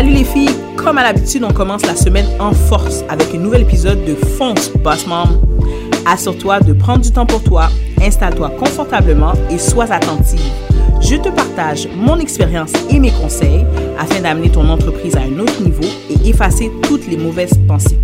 Salut 0.00 0.14
les 0.14 0.24
filles, 0.24 0.56
comme 0.76 0.96
à 0.96 1.02
l'habitude, 1.02 1.44
on 1.44 1.52
commence 1.52 1.84
la 1.84 1.94
semaine 1.94 2.24
en 2.38 2.52
force 2.52 3.04
avec 3.10 3.34
un 3.34 3.38
nouvel 3.38 3.60
épisode 3.60 4.02
de 4.06 4.14
Fonce 4.14 4.70
Boss 4.82 5.06
Mom. 5.06 5.28
Assure-toi 6.06 6.60
de 6.60 6.72
prendre 6.72 7.02
du 7.02 7.12
temps 7.12 7.26
pour 7.26 7.42
toi, 7.42 7.68
installe-toi 8.00 8.48
confortablement 8.58 9.34
et 9.50 9.58
sois 9.58 9.92
attentive. 9.92 10.40
Je 11.02 11.16
te 11.16 11.28
partage 11.28 11.86
mon 11.94 12.18
expérience 12.18 12.72
et 12.88 12.98
mes 12.98 13.10
conseils 13.10 13.66
afin 13.98 14.22
d'amener 14.22 14.48
ton 14.48 14.70
entreprise 14.70 15.16
à 15.16 15.20
un 15.20 15.38
autre 15.38 15.60
niveau 15.60 15.84
et 16.08 16.30
effacer 16.30 16.72
toutes 16.84 17.06
les 17.06 17.18
mauvaises 17.18 17.60
pensées. 17.68 17.98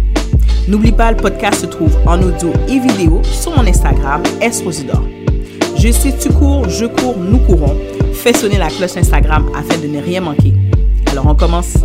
N'oublie 0.69 0.93
pas, 0.93 1.13
le 1.13 1.17
podcast 1.17 1.63
se 1.63 1.67
trouve 1.67 1.97
en 2.05 2.21
audio 2.21 2.53
et 2.69 2.79
vidéo 2.79 3.23
sur 3.23 3.57
mon 3.57 3.67
Instagram, 3.67 4.23
Esrosidor. 4.43 5.03
Je 5.79 5.91
sais, 5.93 6.15
tu 6.21 6.29
cours, 6.29 6.69
je 6.69 6.85
cours, 6.85 7.17
nous 7.17 7.39
courons. 7.39 7.75
Fais 8.13 8.35
sonner 8.35 8.59
la 8.59 8.69
cloche 8.69 8.99
Instagram 8.99 9.51
afin 9.57 9.81
de 9.81 9.87
ne 9.87 10.03
rien 10.03 10.21
manquer. 10.21 10.53
Alors, 11.17 11.33
on 11.33 11.35
commence. 11.35 11.79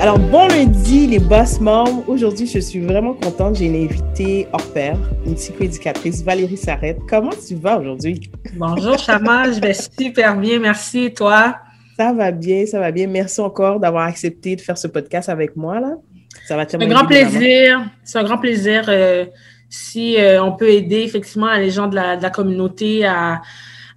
Alors, 0.00 0.18
bon 0.18 0.48
lundi, 0.48 1.06
les 1.06 1.20
boss 1.20 1.60
moms. 1.60 2.02
Aujourd'hui, 2.08 2.48
je 2.48 2.58
suis 2.58 2.80
vraiment 2.80 3.14
contente. 3.14 3.54
J'ai 3.54 3.66
une 3.66 3.76
invitée 3.76 4.48
hors 4.52 4.72
pair, 4.72 4.98
une 5.24 5.36
psychoéducatrice, 5.36 6.24
Valérie 6.24 6.56
Sarrette. 6.56 6.98
Comment 7.08 7.30
tu 7.30 7.54
vas 7.54 7.78
aujourd'hui? 7.78 8.28
Bonjour, 8.56 8.98
Chama. 8.98 9.52
je 9.52 9.60
vais 9.60 9.72
super 9.72 10.36
bien. 10.36 10.58
Merci. 10.58 11.04
Et 11.04 11.14
toi? 11.14 11.58
Ça 11.96 12.12
va 12.12 12.32
bien, 12.32 12.66
ça 12.66 12.80
va 12.80 12.90
bien. 12.90 13.06
Merci 13.06 13.40
encore 13.40 13.78
d'avoir 13.78 14.08
accepté 14.08 14.56
de 14.56 14.60
faire 14.60 14.76
ce 14.76 14.88
podcast 14.88 15.28
avec 15.28 15.54
moi. 15.54 15.78
Là. 15.78 15.94
Ça 16.48 16.56
va 16.56 16.66
C'est 16.68 16.82
un 16.82 16.88
grand 16.88 17.06
plaisir. 17.06 17.88
C'est 18.02 18.18
un 18.18 18.24
grand 18.24 18.38
plaisir 18.38 18.90
si 19.70 20.16
euh, 20.18 20.42
on 20.42 20.50
peut 20.50 20.70
aider 20.70 21.02
effectivement 21.02 21.54
les 21.54 21.70
gens 21.70 21.86
de 21.86 21.94
la, 21.94 22.30
communauté 22.30 23.06
à, 23.06 23.42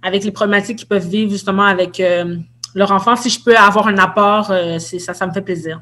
avec 0.00 0.22
les 0.22 0.30
problématiques 0.30 0.78
qu'ils 0.78 0.86
peuvent 0.86 1.08
vivre 1.08 1.32
justement 1.32 1.64
avec 1.64 1.98
euh, 1.98 2.36
leur 2.74 2.92
enfant, 2.92 3.16
si 3.16 3.30
je 3.30 3.42
peux 3.42 3.56
avoir 3.56 3.88
un 3.88 3.98
apport, 3.98 4.50
euh, 4.50 4.78
ça, 4.78 5.14
ça 5.14 5.26
me 5.26 5.32
fait 5.32 5.42
plaisir. 5.42 5.80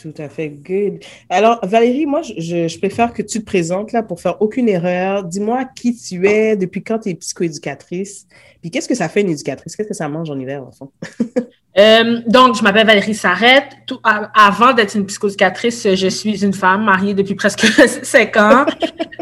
Tout 0.00 0.14
à 0.16 0.30
fait, 0.30 0.48
good. 0.48 1.04
Alors, 1.28 1.60
Valérie, 1.62 2.06
moi, 2.06 2.22
je, 2.22 2.78
préfère 2.78 3.12
que 3.12 3.20
tu 3.20 3.40
te 3.40 3.44
présentes 3.44 3.92
là 3.92 4.02
pour 4.02 4.18
faire 4.18 4.40
aucune 4.40 4.66
erreur. 4.66 5.24
Dis-moi 5.24 5.66
qui 5.66 5.94
tu 5.94 6.26
es, 6.26 6.56
depuis 6.56 6.82
quand 6.82 7.00
tu 7.00 7.10
es 7.10 7.14
psychoéducatrice, 7.14 8.26
puis 8.60 8.70
qu'est-ce 8.70 8.88
que 8.88 8.94
ça 8.94 9.08
fait 9.08 9.22
une 9.22 9.30
éducatrice? 9.30 9.76
Qu'est-ce 9.76 9.88
que 9.88 9.94
ça 9.94 10.08
mange 10.08 10.30
en 10.30 10.38
hiver, 10.38 10.62
en 10.62 10.72
fond? 10.72 10.92
Euh, 11.78 12.20
donc, 12.26 12.56
je 12.56 12.62
m'appelle 12.62 12.86
Valérie 12.86 13.14
Sarrette. 13.14 13.68
Tout, 13.86 14.00
avant 14.02 14.72
d'être 14.72 14.94
une 14.96 15.06
psychoéducatrice, 15.06 15.94
je 15.94 16.08
suis 16.08 16.44
une 16.44 16.52
femme 16.52 16.84
mariée 16.84 17.14
depuis 17.14 17.34
presque 17.34 17.60
cinq 18.02 18.36
ans. 18.36 18.66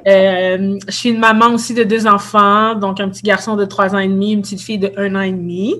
Euh, 0.07 0.79
je 0.87 0.93
suis 0.95 1.11
une 1.11 1.19
maman 1.19 1.49
aussi 1.53 1.75
de 1.75 1.83
deux 1.83 2.07
enfants, 2.07 2.75
donc 2.75 3.01
un 3.01 3.09
petit 3.11 3.23
garçon 3.23 3.57
de 3.57 3.65
trois 3.67 3.95
ans 3.95 3.99
et 3.99 4.09
demi, 4.09 4.33
une 4.33 4.43
petite 4.43 4.63
fille 4.63 4.79
de 4.79 4.93
un 4.97 5.15
an 5.15 5.21
et 5.21 5.33
demi. 5.33 5.75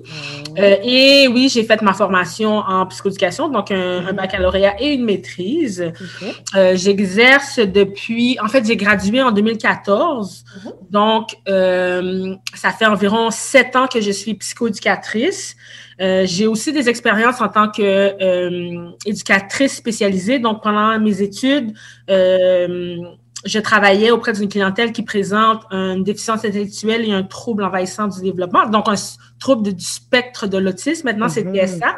Euh, 0.59 0.75
et 0.83 1.27
oui, 1.27 1.49
j'ai 1.51 1.63
fait 1.63 1.81
ma 1.81 1.93
formation 1.93 2.59
en 2.59 2.85
psychoéducation, 2.85 3.49
donc 3.49 3.71
un, 3.71 4.05
un 4.07 4.13
baccalauréat 4.13 4.75
et 4.79 4.93
une 4.93 5.05
maîtrise. 5.05 5.91
J'exerce 6.73 7.59
depuis, 7.59 8.37
en 8.43 8.47
fait, 8.47 8.65
j'ai 8.65 8.77
gradué 8.77 9.23
en 9.23 9.31
2014, 9.31 10.43
mhm. 10.65 10.71
donc 10.91 11.35
ça 11.47 12.71
fait 12.71 12.85
environ 12.85 13.31
sept 13.49 13.75
ans 13.75 13.87
que 13.87 14.01
je 14.01 14.11
suis 14.11 14.35
psychoéducatrice. 14.35 15.55
Euh, 16.01 16.23
j'ai 16.25 16.47
aussi 16.47 16.71
des 16.71 16.87
expériences 16.87 17.41
en 17.41 17.49
tant 17.49 17.69
que 17.69 17.81
euh, 17.81 18.89
éducatrice 19.05 19.75
spécialisée. 19.75 20.39
Donc, 20.39 20.61
pendant 20.63 20.99
mes 20.99 21.21
études, 21.21 21.73
euh, 22.09 22.97
je 23.45 23.59
travaillais 23.59 24.11
auprès 24.11 24.33
d'une 24.33 24.49
clientèle 24.49 24.91
qui 24.91 25.01
présente 25.01 25.63
une 25.71 26.03
déficience 26.03 26.45
intellectuelle 26.45 27.07
et 27.07 27.13
un 27.13 27.23
trouble 27.23 27.63
envahissant 27.63 28.07
du 28.07 28.21
développement, 28.21 28.67
donc 28.67 28.87
un 28.87 28.95
trouble 29.39 29.73
du 29.73 29.83
spectre 29.83 30.45
de 30.45 30.57
l'autisme. 30.57 31.07
Maintenant, 31.07 31.29
c'est 31.29 31.45
mm 31.45 31.55
TSA. 31.55 31.97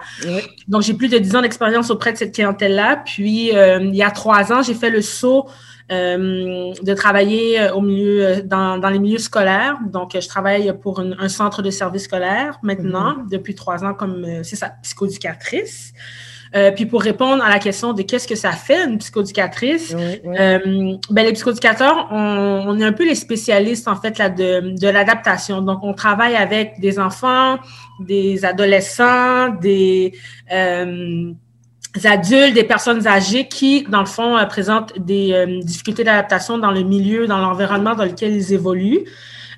Donc, 0.67 0.83
j'ai 0.83 0.93
plus 0.93 1.09
de 1.09 1.17
dix 1.17 1.35
ans 1.35 1.41
d'expérience 1.41 1.89
auprès 1.89 2.13
de 2.13 2.17
cette 2.17 2.33
clientèle-là. 2.33 3.03
Puis, 3.05 3.49
il 3.49 3.95
y 3.95 4.03
a 4.03 4.11
trois 4.11 4.53
ans, 4.53 4.61
j'ai 4.61 4.75
fait 4.75 4.91
le 4.91 5.01
saut 5.01 5.47
euh, 5.91 6.73
de 6.81 6.93
travailler 6.93 7.59
euh, 7.59 7.73
au 7.73 7.81
milieu, 7.81 8.25
euh, 8.25 8.41
dans, 8.43 8.77
dans, 8.77 8.89
les 8.89 8.99
milieux 8.99 9.17
scolaires. 9.17 9.77
Donc, 9.91 10.11
je 10.19 10.27
travaille 10.27 10.73
pour 10.81 10.99
un 10.99 11.29
centre 11.29 11.61
de 11.61 11.69
service 11.69 12.03
scolaire 12.03 12.59
maintenant, 12.63 13.17
mhm. 13.17 13.29
depuis 13.29 13.55
trois 13.55 13.83
ans, 13.83 13.93
comme 13.93 14.25
c'est 14.43 14.55
ça, 14.55 14.73
psychoéducatrice. 14.83 15.93
Euh, 16.53 16.71
puis 16.71 16.85
pour 16.85 17.01
répondre 17.01 17.41
à 17.43 17.49
la 17.49 17.59
question 17.59 17.93
de 17.93 18.01
qu'est-ce 18.01 18.27
que 18.27 18.35
ça 18.35 18.51
fait 18.51 18.83
une 18.83 18.97
psychoéducatrice, 18.97 19.95
Euh, 19.95 20.59
ben 21.09 21.25
les 21.25 21.33
psychoéducateurs, 21.33 22.09
on, 22.11 22.63
on, 22.67 22.79
est 22.79 22.83
un 22.83 22.91
peu 22.91 23.05
les 23.05 23.15
spécialistes 23.15 23.87
en 23.87 23.95
fait 23.95 24.17
là 24.17 24.29
de, 24.29 24.75
de 24.77 24.87
l'adaptation. 24.89 25.61
Donc 25.61 25.79
on 25.83 25.93
travaille 25.93 26.35
avec 26.35 26.79
des 26.79 26.99
enfants, 26.99 27.57
des 28.01 28.43
adolescents, 28.43 29.49
des 29.49 30.13
euh, 30.51 31.31
adultes, 32.03 32.53
des 32.53 32.63
personnes 32.63 33.07
âgées 33.07 33.47
qui, 33.47 33.83
dans 33.83 33.99
le 33.99 34.05
fond, 34.05 34.37
euh, 34.37 34.45
présentent 34.45 34.97
des 34.97 35.33
euh, 35.33 35.59
difficultés 35.61 36.03
d'adaptation 36.03 36.57
dans 36.57 36.71
le 36.71 36.83
milieu, 36.83 37.27
dans 37.27 37.39
l'environnement 37.39 37.95
dans 37.95 38.05
lequel 38.05 38.33
ils 38.33 38.53
évoluent. 38.53 39.05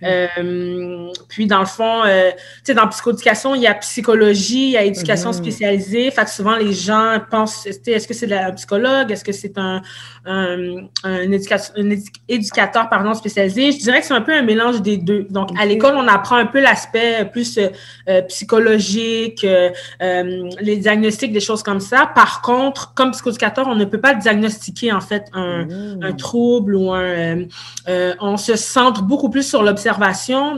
Euh, 0.02 1.12
puis, 1.30 1.46
dans 1.46 1.60
le 1.60 1.66
fond, 1.66 2.04
euh, 2.04 2.32
tu 2.32 2.38
sais, 2.66 2.74
dans 2.74 2.88
psychoéducation, 2.88 3.56
il 3.56 3.62
y 3.62 3.68
a 3.68 3.74
psychologie, 3.76 4.68
il 4.68 4.72
y 4.72 4.78
a 4.78 4.84
éducation 4.84 5.32
mm-hmm. 5.32 5.34
spécialisée. 5.34 6.12
Fait 6.12 6.26
que 6.26 6.32
souvent, 6.32 6.56
les 6.56 6.74
gens 6.74 7.20
pensent, 7.30 7.66
est-ce 7.66 8.08
que 8.08 8.14
c'est 8.14 8.26
de 8.26 8.32
la 8.32 8.52
psychologue? 8.52 9.12
Est-ce 9.12 9.24
que 9.24 9.32
c'est 9.32 9.58
un, 9.58 9.82
un, 10.26 10.88
un, 11.04 11.32
éducateur, 11.32 11.76
un, 11.78 11.90
éducateur 12.28 12.90
pardon, 12.90 13.14
spécialisé? 13.14 13.72
Je 13.72 13.80
dirais 13.80 14.02
que 14.02 14.06
c'est 14.06 14.14
un 14.14 14.22
peu 14.22 14.34
un 14.34 14.42
mélange 14.42 14.82
des 14.82 14.98
deux. 14.98 15.28
Donc, 15.30 15.50
à 15.60 15.66
l'école, 15.66 15.96
on 15.96 16.08
apprend 16.08 16.38
un 16.38 16.46
peu 16.46 16.60
l'aspect 16.62 17.26
plus 17.32 17.58
euh, 17.58 18.22
psychologique, 18.24 19.46
euh, 19.46 19.70
les 20.60 20.78
diagnostics, 20.78 21.32
des 21.32 21.40
choses 21.40 21.64
comme 21.64 21.80
ça. 21.80 22.12
Par 22.14 22.42
contre, 22.42 22.94
comme 22.94 23.12
psychoéducateur, 23.12 23.68
on 23.68 23.76
ne 23.76 23.86
peut 23.86 24.02
pas 24.02 24.14
diagnostiquer, 24.14 24.92
en 24.92 25.02
fait, 25.02 25.26
un, 25.34 25.68
un 26.02 26.12
mm. 26.12 26.18
trouble 26.18 26.76
ou 26.76 26.92
un... 26.92 27.44
Euh, 27.88 28.14
on 28.20 28.38
se 28.38 28.56
centre 28.56 29.04
beaucoup 29.04 29.30
plus 29.30 29.48
sur 29.48 29.64
l'observation 29.64 29.93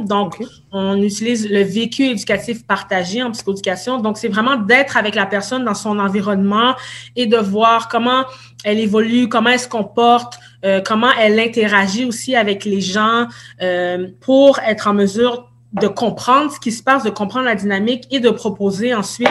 donc, 0.06 0.42
on 0.72 1.02
utilise 1.02 1.50
le 1.50 1.62
vécu 1.62 2.04
éducatif 2.04 2.66
partagé 2.66 3.24
en 3.24 3.32
psychoéducation. 3.32 4.00
Donc, 4.00 4.18
c'est 4.18 4.28
vraiment 4.28 4.56
d'être 4.56 4.98
avec 4.98 5.16
la 5.16 5.26
personne 5.26 5.66
dans 5.66 5.74
son 5.74 6.00
environnement 6.00 6.76
et 7.16 7.26
de 7.28 7.38
voir 7.38 7.88
comment 7.88 8.24
elle 8.64 8.80
évolue, 8.80 9.30
comment 9.30 9.52
elle 9.52 9.60
se 9.60 9.68
comporte, 9.68 10.40
euh, 10.66 10.82
comment 10.82 11.12
elle 11.20 11.40
interagit 11.40 12.06
aussi 12.06 12.36
avec 12.36 12.66
les 12.66 12.82
gens 12.82 13.28
euh, 13.62 14.08
pour 14.22 14.60
être 14.60 14.88
en 14.88 14.94
mesure 14.94 15.52
de 15.74 15.88
comprendre 15.88 16.52
ce 16.52 16.60
qui 16.60 16.72
se 16.72 16.82
passe, 16.82 17.04
de 17.04 17.10
comprendre 17.10 17.46
la 17.46 17.56
dynamique 17.56 18.06
et 18.10 18.22
de 18.22 18.30
proposer 18.30 18.96
ensuite 18.96 19.28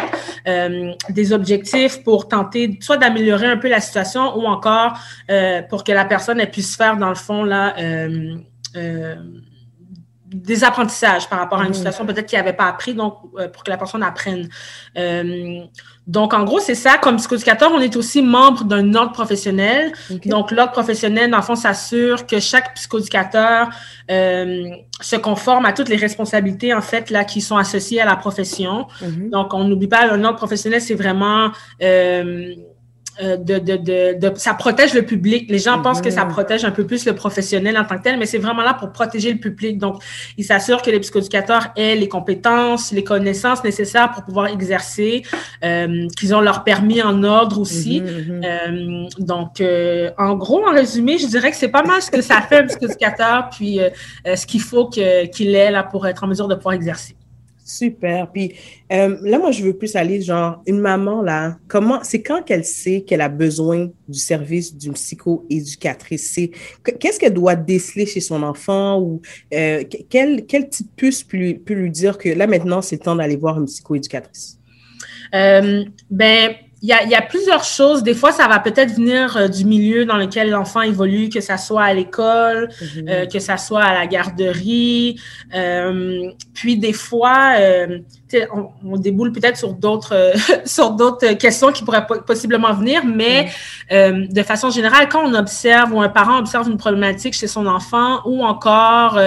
euh, 0.47 0.93
des 1.09 1.33
objectifs 1.33 2.05
pour 2.05 2.29
tenter 2.29 2.79
soit 2.81 2.99
d'améliorer 2.99 3.47
un 3.47 3.57
peu 3.57 3.69
la 3.69 3.81
situation 3.81 4.37
ou 4.37 4.45
encore 4.45 4.93
pour 5.71 5.85
que 5.85 5.93
la 5.93 6.05
personne 6.05 6.39
elle 6.39 6.51
puisse 6.51 6.77
faire 6.77 6.99
dans 6.99 7.09
le 7.09 7.15
fond 7.15 7.45
là 7.45 7.75
des 10.35 10.65
apprentissages 10.65 11.29
par 11.29 11.39
rapport 11.39 11.61
à 11.61 11.65
une 11.65 11.71
mmh. 11.71 11.75
situation 11.75 12.05
peut-être 12.05 12.27
qu'il 12.27 12.39
n'avait 12.39 12.53
pas 12.53 12.67
appris, 12.67 12.93
donc 12.93 13.19
euh, 13.39 13.49
pour 13.49 13.63
que 13.63 13.71
la 13.71 13.77
personne 13.77 14.03
apprenne. 14.03 14.49
Euh, 14.99 15.61
donc, 16.07 16.35
en 16.35 16.45
gros, 16.45 16.59
c'est 16.59 16.75
ça. 16.75 16.99
Comme 16.99 17.17
psychoéducateur, 17.17 17.71
on 17.73 17.81
est 17.81 17.95
aussi 17.97 18.21
membre 18.21 18.65
d'un 18.65 18.95
ordre 18.95 19.13
professionnel. 19.13 19.93
Donc, 20.27 20.51
l'ordre 20.51 20.73
professionnel, 20.73 21.31
dans 21.31 21.39
le 21.39 21.43
fond, 21.43 21.55
s'assure 21.55 22.27
que 22.27 22.41
chaque 22.41 22.75
psychoéducateur 22.75 23.71
euh, 24.11 24.69
se 25.01 25.17
conforme 25.17 25.65
à 25.65 25.73
toutes 25.73 25.89
les 25.89 25.97
responsabilités, 25.97 26.75
en 26.75 26.83
fait, 26.83 27.11
là, 27.11 27.25
qui 27.25 27.41
sont 27.41 27.57
associées 27.57 28.01
à 28.01 28.05
la 28.05 28.17
profession. 28.17 28.87
Mmh. 29.01 29.31
Donc, 29.31 29.55
on 29.55 29.65
n'oublie 29.65 29.89
pas, 29.89 30.13
un 30.13 30.23
ordre 30.25 30.37
professionnel, 30.37 30.81
c'est 30.81 30.95
vraiment... 30.95 31.53
Euh, 33.21 33.35
euh, 33.35 33.37
de, 33.37 33.59
de, 33.59 33.77
de, 33.77 34.19
de, 34.19 34.33
ça 34.37 34.55
protège 34.55 34.95
le 34.95 35.03
public. 35.03 35.47
Les 35.49 35.59
gens 35.59 35.81
pensent 35.81 36.01
que 36.01 36.11
ça 36.11 36.25
mhm. 36.25 36.33
protège 36.33 36.65
un 36.65 36.71
peu 36.71 36.87
plus 36.87 37.05
le 37.07 37.15
professionnel 37.15 37.77
en 37.79 37.85
tant 37.85 37.99
que 37.99 38.03
tel, 38.03 38.19
mais 38.19 38.27
c'est 38.27 38.39
vraiment 38.39 38.63
là 38.63 38.75
pour 38.75 38.91
protéger 38.93 39.33
le 39.33 39.39
public. 39.39 39.79
Donc, 39.79 40.03
il 40.37 40.45
s'assure 40.45 40.83
que 40.83 40.91
les 40.91 41.01
psychoéducateurs 41.01 41.69
aient 41.77 41.97
les 41.97 42.09
compétences, 42.09 42.93
les 42.93 43.05
connaissances 43.05 43.63
nécessaires 43.65 44.11
pour 44.13 44.25
pouvoir 44.25 44.47
exercer, 44.47 45.23
euh, 45.65 46.07
qu'ils 46.19 46.35
ont 46.35 46.41
leur 46.41 46.65
permis 46.65 47.03
en 47.03 47.23
ordre 47.23 47.61
aussi. 47.61 48.01
Mhm, 48.01 48.09
mhm. 48.09 48.43
Euh, 48.45 49.09
donc, 49.19 49.61
euh, 49.61 50.11
en 50.19 50.35
gros, 50.37 50.67
en 50.67 50.73
résumé, 50.73 51.19
je 51.19 51.27
dirais 51.27 51.51
que 51.51 51.57
c'est 51.57 51.69
pas 51.69 51.83
mal 51.83 52.03
ce 52.03 52.11
que 52.11 52.21
ça 52.21 52.41
fait 52.43 52.59
un 52.59 52.67
psychoéducateur, 52.67 53.51
puis 53.51 53.81
ce 54.25 54.47
qu'il 54.47 54.61
faut 54.61 54.89
qu'il 54.89 55.55
ait 55.55 55.71
là 55.71 55.83
pour 55.83 56.07
être 56.07 56.25
en 56.25 56.27
mesure 56.27 56.49
de 56.49 56.55
pouvoir 56.55 56.75
exercer. 56.75 57.15
Super. 57.67 58.31
Puis 58.31 58.55
euh, 58.93 59.17
là, 59.23 59.39
moi, 59.39 59.51
je 59.51 59.65
veux 59.65 59.73
plus 59.73 59.97
aller, 59.97 60.21
genre, 60.21 60.63
une 60.67 60.81
maman, 60.81 61.23
là, 61.23 61.57
comment, 61.67 62.01
c'est 62.03 62.21
quand 62.21 62.43
qu'elle 62.43 62.65
sait 62.65 63.01
qu'elle 63.01 63.23
a 63.23 63.31
besoin 63.31 63.91
du 64.07 64.19
service 64.19 64.77
d'une 64.77 64.93
psychoéducatrice? 64.93 66.39
Qu'est-ce 67.01 67.19
qu'elle 67.19 67.33
doit 67.33 67.57
déceler 67.57 68.05
chez 68.05 68.21
son 68.21 68.43
enfant 68.43 69.01
ou 69.01 69.23
euh, 69.55 69.83
quel, 70.11 70.45
quel 70.45 70.69
type 70.69 70.91
puce 70.95 71.23
peut, 71.23 71.57
peut 71.65 71.73
lui 71.73 71.91
dire 71.91 72.19
que 72.19 72.29
là, 72.29 72.47
maintenant, 72.47 72.83
c'est 72.83 72.99
temps 72.99 73.17
d'aller 73.17 73.37
voir 73.37 73.59
une 73.59 73.65
psychoéducatrice? 73.65 74.59
Euh, 75.35 75.85
ben, 76.11 76.55
il 76.87 77.09
y, 77.09 77.15
a, 77.15 77.23
plusieurs 77.23 77.65
choses. 77.65 78.03
Des 78.03 78.13
fois, 78.13 78.31
ça 78.31 78.47
va 78.47 78.59
peut-être 78.59 78.93
venir 78.93 79.39
euh, 79.39 79.49
du 79.49 79.65
milieu 79.65 80.05
dans 80.05 80.19
lequel 80.19 80.51
l'enfant 80.51 80.83
évolue, 80.83 81.31
que 81.31 81.41
ça 81.41 81.57
soit 81.57 81.83
à 81.83 81.95
l'école, 81.95 82.69
mhm. 82.97 83.09
euh, 83.09 83.25
que 83.27 83.39
ça 83.39 83.57
soit 83.57 83.83
à 83.83 83.95
la 83.95 84.07
garderie. 84.07 85.19
Euh, 85.55 86.29
puis 86.53 86.77
des 86.77 86.93
fois, 86.93 87.55
on, 88.53 88.69
on, 88.85 88.97
déboule 88.99 89.33
peut-être 89.33 89.57
sur 89.57 89.73
d'autres 89.73 90.35
sur 90.67 90.91
d'autres 90.91 91.33
questions 91.33 91.73
qui 91.73 91.85
pourraient 91.85 92.07
possiblement 92.27 92.75
venir, 92.75 93.03
mais 93.07 93.49
mhm. 93.91 94.29
de 94.29 94.43
façon 94.43 94.69
générale, 94.69 95.09
quand 95.09 95.25
on 95.27 95.33
observe 95.33 95.95
ou 95.95 96.03
un 96.03 96.11
parent 96.11 96.39
observe 96.39 96.69
une 96.69 96.77
problématique 96.77 97.33
chez 97.33 97.47
son 97.47 97.67
enfant 97.67 98.21
ou 98.27 98.45
encore 98.45 99.19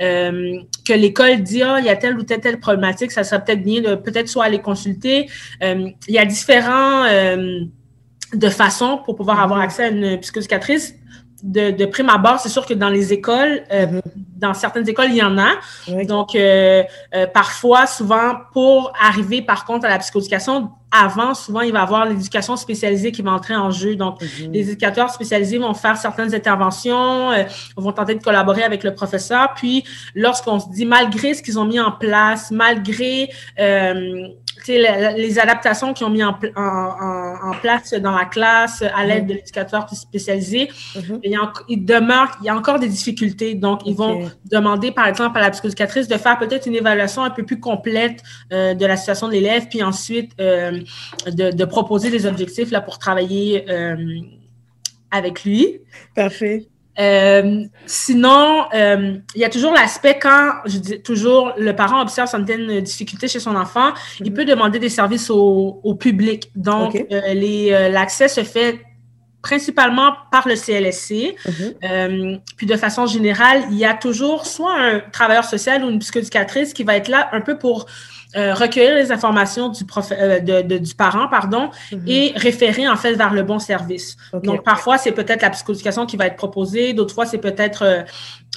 euh, 0.00 0.58
que 0.86 0.92
l'école 0.92 1.42
dit, 1.42 1.62
ah, 1.62 1.78
il 1.78 1.84
y 1.84 1.88
a 1.88 1.96
telle 1.96 2.16
ou 2.18 2.22
telle, 2.22 2.40
telle 2.40 2.58
problématique, 2.58 3.10
ça 3.10 3.24
serait 3.24 3.44
peut-être 3.44 3.62
bien 3.62 3.82
de 3.82 3.94
peut-être 3.94 4.28
soit 4.28 4.44
aller 4.44 4.60
consulter. 4.60 5.28
Euh, 5.62 5.90
il 6.08 6.14
y 6.14 6.18
a 6.18 6.24
différents 6.24 7.04
euh, 7.04 7.60
de 8.34 8.48
façons 8.48 9.00
pour 9.04 9.16
pouvoir 9.16 9.38
mm-hmm. 9.38 9.44
avoir 9.44 9.60
accès 9.60 9.84
à 9.84 9.88
une 9.88 10.18
psychoéducatrice. 10.20 10.94
De, 11.42 11.70
de 11.70 11.86
prime 11.86 12.10
abord, 12.10 12.38
c'est 12.38 12.50
sûr 12.50 12.66
que 12.66 12.74
dans 12.74 12.90
les 12.90 13.14
écoles, 13.14 13.62
mm-hmm. 13.70 14.00
dans 14.36 14.52
certaines 14.52 14.86
écoles, 14.88 15.08
il 15.08 15.16
y 15.16 15.22
en 15.22 15.38
a. 15.38 15.52
Donc, 16.04 16.36
parfois, 17.32 17.86
souvent, 17.86 18.34
pour 18.52 18.92
arriver 19.00 19.40
par 19.40 19.64
contre 19.64 19.86
à 19.86 19.88
la 19.88 19.98
psychoéducation, 19.98 20.70
avant, 20.90 21.34
souvent, 21.34 21.60
il 21.60 21.72
va 21.72 21.80
y 21.80 21.82
avoir 21.82 22.06
l'éducation 22.06 22.56
spécialisée 22.56 23.12
qui 23.12 23.22
va 23.22 23.32
entrer 23.32 23.54
en 23.54 23.70
jeu. 23.70 23.96
Donc, 23.96 24.20
mhm. 24.22 24.52
les 24.52 24.70
éducateurs 24.70 25.10
spécialisés 25.10 25.58
vont 25.58 25.74
faire 25.74 25.96
certaines 25.96 26.34
interventions, 26.34 27.30
euh, 27.30 27.44
vont 27.76 27.92
tenter 27.92 28.14
de 28.14 28.22
collaborer 28.22 28.62
avec 28.62 28.82
le 28.82 28.94
professeur. 28.94 29.54
Puis, 29.54 29.84
lorsqu'on 30.14 30.58
se 30.58 30.68
dit, 30.70 30.86
malgré 30.86 31.34
ce 31.34 31.42
qu'ils 31.42 31.58
ont 31.58 31.64
mis 31.64 31.80
en 31.80 31.92
place, 31.92 32.50
malgré 32.50 33.30
euh, 33.58 34.28
les 34.66 35.38
adaptations 35.38 35.94
qu'ils 35.94 36.06
ont 36.06 36.10
mis 36.10 36.22
en, 36.22 36.36
en, 36.56 37.52
place 37.62 37.92
dans 37.94 38.12
la 38.12 38.24
classe 38.24 38.82
à 38.94 39.04
l'aide 39.04 39.26
de 39.26 39.34
l'éducateur 39.34 39.88
spécialisé, 39.90 40.70
mhm. 40.96 41.20
il, 41.22 41.30
y 41.30 41.36
a, 41.36 41.52
il, 41.68 41.84
demeure, 41.84 42.36
il 42.40 42.46
y 42.46 42.48
a 42.48 42.56
encore 42.56 42.78
des 42.78 42.88
difficultés. 42.88 43.54
Donc, 43.54 43.80
ils 43.86 43.94
vont 43.94 44.30
demander, 44.50 44.90
par 44.90 45.06
exemple, 45.06 45.38
à 45.38 45.42
la 45.42 45.50
psychoéducatrice 45.50 46.08
de 46.08 46.16
faire 46.16 46.38
peut-être 46.38 46.66
une 46.66 46.74
évaluation 46.74 47.22
un 47.22 47.30
peu 47.30 47.44
plus 47.44 47.60
complète 47.60 48.22
euh, 48.52 48.74
de 48.74 48.86
la 48.86 48.96
situation 48.96 49.28
de 49.28 49.32
l'élève, 49.32 49.66
puis 49.68 49.82
ensuite 49.82 50.32
euh, 50.40 50.79
de, 51.26 51.50
de, 51.50 51.64
proposer 51.64 52.10
des 52.10 52.26
objectifs 52.26 52.70
là, 52.70 52.80
pour 52.80 52.98
travailler 52.98 53.70
euh, 53.70 53.96
avec 55.10 55.44
lui. 55.44 55.80
Parfait. 56.14 56.68
Euh, 56.98 57.64
sinon, 57.86 58.64
euh, 58.74 59.16
il 59.34 59.40
y 59.40 59.44
a 59.44 59.48
toujours 59.48 59.72
l'aspect 59.72 60.18
quand, 60.20 60.52
je 60.66 60.78
dis 60.78 61.02
toujours, 61.02 61.52
le 61.56 61.74
parent 61.74 62.02
observe 62.02 62.28
certaines 62.28 62.80
difficultés 62.80 63.28
chez 63.28 63.40
son 63.40 63.56
enfant, 63.56 63.92
il 64.20 64.30
mhm. 64.30 64.34
peut 64.34 64.44
demander 64.44 64.78
des 64.78 64.88
services 64.88 65.30
au, 65.30 65.80
au 65.82 65.94
public. 65.94 66.50
Donc, 66.56 66.96
euh, 67.10 67.88
l'accès 67.90 68.28
se 68.28 68.42
fait 68.42 68.80
principalement 69.40 70.12
par 70.30 70.46
le 70.46 70.54
CLSC. 70.54 71.34
Mhm. 71.46 72.40
puis 72.56 72.66
de 72.66 72.76
façon 72.76 73.06
générale, 73.06 73.62
il 73.70 73.78
y 73.78 73.86
a 73.86 73.94
toujours 73.94 74.44
soit 74.44 74.78
un 74.78 75.00
travailleur 75.00 75.44
social 75.44 75.82
ou 75.82 75.88
une 75.88 75.98
psychoéducatrice 76.00 76.74
qui 76.74 76.84
va 76.84 76.96
être 76.96 77.08
là 77.08 77.30
un 77.32 77.40
peu 77.40 77.56
pour 77.56 77.86
euh, 78.36 78.54
recueillir 78.54 78.94
les 78.94 79.10
informations 79.10 79.68
du, 79.68 79.84
prof, 79.84 80.12
euh, 80.12 80.38
de, 80.38 80.78
du 80.78 80.94
parent 80.94 81.26
pardon, 81.28 81.70
mhm. 81.90 82.04
et 82.06 82.32
référer 82.36 82.88
en 82.88 82.96
fait 82.96 83.14
vers 83.14 83.34
le 83.34 83.42
bon 83.42 83.58
service. 83.58 84.16
Donc 84.44 84.62
parfois 84.62 84.98
c'est 84.98 85.12
peut-être 85.12 85.42
la 85.42 85.50
psychoéducation 85.50 86.06
qui 86.06 86.16
va 86.16 86.26
être 86.26 86.36
proposée, 86.36 86.92
d'autres 86.92 87.14
fois 87.14 87.26
c'est 87.26 87.38
peut-être 87.38 88.04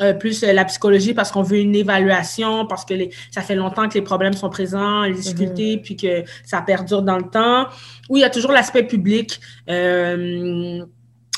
euh, 0.02 0.14
plus 0.14 0.44
la 0.44 0.66
psychologie 0.66 1.14
parce 1.16 1.32
qu'on 1.32 1.42
veut 1.42 1.58
une 1.58 1.76
évaluation, 1.76 2.68
parce 2.68 2.86
que 2.86 2.94
les, 2.94 3.10
ça 3.32 3.42
fait 3.42 3.56
longtemps 3.56 3.90
que 3.90 3.96
les 3.96 4.04
problèmes 4.04 4.34
sont 4.34 4.50
présents, 4.50 5.04
les 5.04 5.14
difficultés, 5.14 5.78
mhm. 5.78 5.82
puis 5.82 5.96
que 5.96 6.24
ça 6.46 6.62
perdure 6.62 7.02
dans 7.02 7.18
le 7.18 7.30
temps. 7.30 7.68
Ou 8.10 8.18
il 8.18 8.22
y 8.22 8.26
a 8.26 8.30
toujours 8.30 8.52
l'aspect 8.52 8.84
public. 8.84 9.40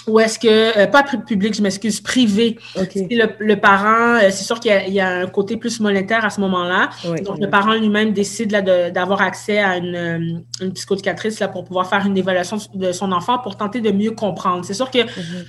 Ou 0.08 0.20
est-ce 0.20 0.38
que, 0.38 0.78
euh, 0.78 0.88
pas 0.88 1.04
public, 1.04 1.54
je 1.56 1.62
m'excuse, 1.62 2.00
privé. 2.02 2.58
Le, 2.76 3.28
le, 3.40 3.56
parent, 3.60 4.18
euh, 4.18 4.30
c'est 4.30 4.44
sûr 4.44 4.60
qu'il 4.60 4.72
y, 4.88 4.92
y, 4.92 5.00
a 5.00 5.10
un 5.10 5.28
côté 5.28 5.58
plus 5.58 5.80
monétaire 5.80 6.24
à 6.24 6.30
ce 6.30 6.40
moment-là. 6.42 6.90
Donc, 7.24 7.40
le 7.40 7.50
parent 7.50 7.74
lui-même 7.74 8.14
décide 8.14 8.52
d'avoir 8.94 9.22
accès 9.22 9.60
à 9.60 9.78
une, 9.78 9.96
euh, 9.96 10.40
une 10.62 10.74
psychoéducatrice 10.74 11.40
là, 11.40 11.48
pour 11.48 11.64
pouvoir 11.64 11.90
faire 11.90 12.06
une 12.06 12.18
évaluation 12.18 12.58
de 12.74 12.92
son 12.92 13.12
enfant 13.12 13.40
pour 13.40 13.58
tenter 13.58 13.82
de 13.82 13.92
mieux 13.92 14.12
comprendre. 14.12 14.64
C'est 14.64 14.74
sûr 14.74 14.92
que 14.92 15.00
mhm 15.00 15.46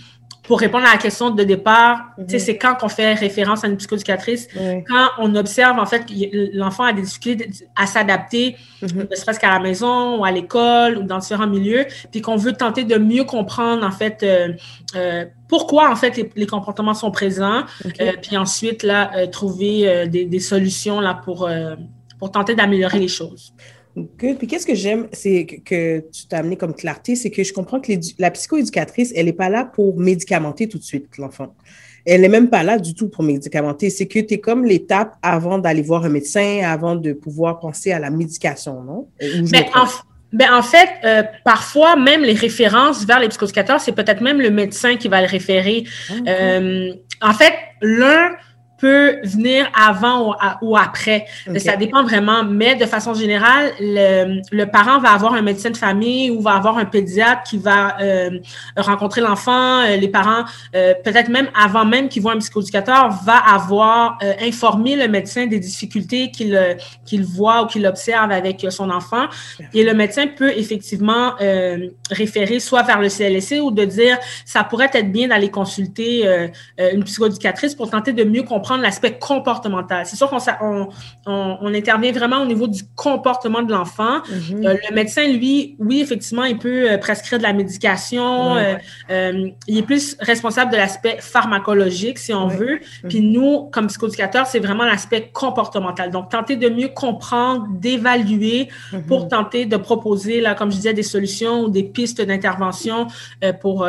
pour 0.47 0.61
répondre 0.61 0.87
à 0.87 0.93
la 0.93 0.99
question 0.99 1.31
de 1.31 1.43
départ, 1.43 2.13
mhm. 2.19 2.39
c'est 2.39 2.57
quand 2.57 2.75
qu'on 2.77 2.89
fait 2.89 3.15
référence 3.15 3.65
à 3.65 3.69
une 3.69 3.77
psychoéducatrice, 3.77 4.49
quand 4.89 5.09
on 5.19 5.35
observe 5.35 5.79
en 5.79 5.87
fait 5.87 6.07
que 6.07 6.57
l'enfant 6.57 6.85
a 6.85 6.93
des 6.93 7.03
difficultés 7.03 7.51
à 7.75 7.87
s'adapter, 7.87 8.57
mhm. 8.83 9.09
ne 9.11 9.17
serait-ce 9.17 9.41
qu'à 9.41 9.51
la 9.51 9.61
maison 9.61 10.19
ou 10.19 10.25
à 10.25 10.31
l'école 10.31 10.99
ou 10.99 11.03
dans 11.03 11.19
différents 11.19 11.47
milieux, 11.47 11.87
puis 12.11 12.21
qu'on 12.21 12.37
veut 12.37 12.53
tenter 12.53 12.85
de 12.85 12.97
mieux 12.97 13.25
comprendre 13.25 13.85
en 13.85 13.91
fait 13.91 14.23
euh, 14.23 14.53
euh, 14.95 15.25
pourquoi 15.49 15.91
en 15.91 15.97
fait 15.97 16.17
les, 16.37 16.47
comportements 16.47 16.95
sont 16.95 17.11
présents, 17.11 17.65
euh, 18.01 18.13
puis 18.23 18.37
ensuite 18.37 18.83
là 18.83 19.27
trouver 19.29 20.07
des, 20.09 20.25
des, 20.25 20.41
solutions 20.41 21.01
là 21.01 21.15
pour 21.15 21.49
pour 22.19 22.31
tenter 22.31 22.55
d'améliorer 22.55 22.99
les 22.99 23.09
choses. 23.09 23.53
Puis 24.19 24.47
qu'est-ce 24.47 24.67
que 24.67 24.75
j'aime, 24.75 25.07
c'est 25.13 25.47
que, 25.47 26.01
tu 26.01 26.27
t'as 26.29 26.39
amené 26.39 26.57
comme 26.57 26.75
clarté, 26.75 27.17
c'est 27.17 27.31
que 27.31 27.43
je 27.43 27.53
comprends 27.53 27.81
que 27.81 27.93
la 28.19 28.31
psychoéducatrice, 28.31 29.13
elle 29.17 29.27
n'est 29.27 29.33
pas 29.33 29.49
là 29.49 29.65
pour 29.65 29.99
médicamenter 29.99 30.69
tout 30.69 30.79
de 30.79 30.83
suite 30.83 31.07
l'enfant. 31.17 31.55
Elle 32.05 32.21
n'est 32.21 32.29
même 32.29 32.51
pas 32.51 32.63
là 32.63 32.79
du 32.79 32.95
tout 32.95 33.09
pour 33.09 33.25
médicamenter. 33.25 33.91
C'est 33.91 34.07
que 34.07 34.21
tu 34.21 34.35
es 34.35 34.39
comme 34.39 34.65
l'étape 34.65 35.17
avant 35.23 35.59
d'aller 35.59 35.83
voir 35.83 36.05
un 36.05 36.09
médecin, 36.09 36.61
avant 36.63 36.95
de 36.95 37.13
pouvoir 37.13 37.59
penser 37.59 37.91
à 37.91 37.99
la 37.99 38.11
médication, 38.11 38.83
non? 38.83 39.09
Mais 39.51 39.69
en, 39.75 39.87
ben 40.33 40.53
en, 40.53 40.63
fait, 40.63 40.89
euh, 41.05 41.23
parfois, 41.45 41.97
même 41.97 42.23
les 42.23 42.35
références 42.35 43.05
vers 43.07 43.19
les 43.19 43.29
psychoéducateurs, 43.29 43.81
c'est 43.81 43.93
peut-être 43.93 44.21
même 44.21 44.41
le 44.41 44.51
médecin 44.51 44.97
qui 44.97 45.09
va 45.09 45.21
le 45.21 45.27
référer. 45.27 45.85
Ah, 46.11 46.13
euh, 46.29 46.93
en 47.23 47.33
fait, 47.33 47.55
l'un 47.81 48.33
peut 48.79 49.19
venir 49.25 49.71
avant 49.75 50.37
ou, 50.63 50.77
après. 50.77 51.27
Ça 51.57 51.77
dépend 51.77 52.03
vraiment, 52.03 52.45
mais 52.45 52.75
de 52.75 52.85
façon 52.85 53.15
générale, 53.15 53.73
le, 53.81 54.43
le, 54.51 54.67
parent 54.67 54.99
va 54.99 55.11
avoir 55.11 55.35
un 55.35 55.43
médecin 55.43 55.71
de 55.71 55.77
famille 55.77 56.31
ou 56.31 56.41
va 56.41 56.53
avoir 56.53 56.77
un 56.77 56.85
pédiatre 56.85 57.43
qui 57.45 57.59
va 57.59 58.01
euh, 58.01 58.39
rencontrer 58.77 59.21
l'enfant. 59.21 59.81
Euh, 59.81 59.97
les 59.97 60.09
parents, 60.09 60.45
euh, 60.75 60.95
peut-être 61.05 61.29
même 61.29 61.49
avant 61.59 61.85
même 61.85 62.09
qu'ils 62.09 62.23
voient 62.23 62.33
un 62.33 62.39
psychoéducateur, 62.39 63.11
va 63.25 63.37
avoir 63.37 64.19
informé 64.41 64.97
le 64.97 65.09
médecin 65.09 65.47
des 65.47 65.59
difficultés 65.59 66.31
qu'il 66.31 66.77
qu'il 67.05 67.25
voit 67.25 67.63
ou 67.63 67.67
qu'il 67.67 67.87
observe 67.87 68.31
avec 68.31 68.67
son 68.71 68.91
enfant. 68.91 69.27
Et 69.73 69.85
le 69.85 69.95
médecin 69.95 70.27
peut 70.27 70.51
effectivement 70.51 71.35
référer 72.11 72.61
soit 72.61 72.83
vers 72.83 73.01
le 73.01 73.09
CLSC 73.09 73.61
ou 73.63 73.71
de 73.71 73.85
dire 73.85 74.19
ça 74.45 74.65
pourrait 74.65 74.91
être 74.93 75.11
bien 75.11 75.29
d'aller 75.29 75.51
consulter 75.51 76.27
une 76.79 77.05
psychoéducatrice 77.05 77.75
pour 77.75 77.91
tenter 77.91 78.13
de 78.13 78.25
mieux 78.25 78.43
comprendre 78.43 78.66
prendre 78.67 78.83
l'aspect 78.83 79.17
comportemental. 79.17 80.07
C'est 80.07 80.17
sûr 80.17 80.29
qu'on 80.29 80.39
on, 80.61 80.89
on, 81.61 81.73
intervient 81.73 82.11
vraiment 82.11 82.43
au 82.43 82.47
niveau 82.47 82.67
du 82.67 82.83
comportement 82.97 83.63
de 83.63 83.73
l'enfant. 83.73 84.19
Mm-hmm. 84.19 84.67
Euh, 84.67 84.75
le 84.91 84.95
médecin, 84.95 85.29
lui, 85.29 85.77
oui, 85.79 86.01
effectivement, 86.01 86.43
il 86.43 86.59
peut 86.59 86.91
euh, 86.91 86.99
prescrire 86.99 87.39
de 87.39 87.45
la 87.45 87.53
médication. 87.53 88.57
Euh, 88.57 89.51
il 89.69 89.79
est 89.79 89.83
plus 89.83 90.17
responsable 90.19 90.73
de 90.73 90.77
l'aspect 90.77 91.19
pharmacologique, 91.21 92.19
si 92.19 92.35
on 92.35 92.49
veut. 92.49 92.81
Mm-hmm. 92.81 93.09
Puis 93.09 93.21
nous, 93.21 93.71
comme 93.73 93.87
psychoéducateurs, 93.87 94.49
c'est 94.49 94.59
vraiment 94.59 94.85
l'aspect 94.85 95.31
comportemental. 95.33 96.11
Donc, 96.11 96.31
tenter 96.31 96.57
de 96.57 96.69
mieux 96.69 96.89
comprendre, 96.89 97.69
d'évaluer 97.71 98.69
mm-hmm. 98.91 99.03
pour 99.07 99.29
tenter 99.29 99.67
de 99.67 99.77
proposer, 99.77 100.41
là, 100.41 100.57
comme 100.57 100.73
je 100.73 100.77
disais, 100.77 100.93
des 100.93 101.05
solutions 101.05 101.61
ou 101.61 101.69
des 101.69 101.85
pistes 101.85 102.21
d'intervention 102.21 103.07
pour, 103.61 103.87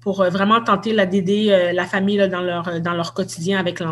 pour 0.00 0.24
vraiment 0.24 0.62
tenter 0.62 0.94
d'aider 1.06 1.72
la 1.74 1.84
famille 1.84 2.16
là, 2.16 2.28
dans, 2.28 2.40
leur, 2.40 2.80
dans 2.80 2.94
leur 2.94 3.12
quotidien 3.12 3.58
avec 3.58 3.80
l'enfant 3.80 3.89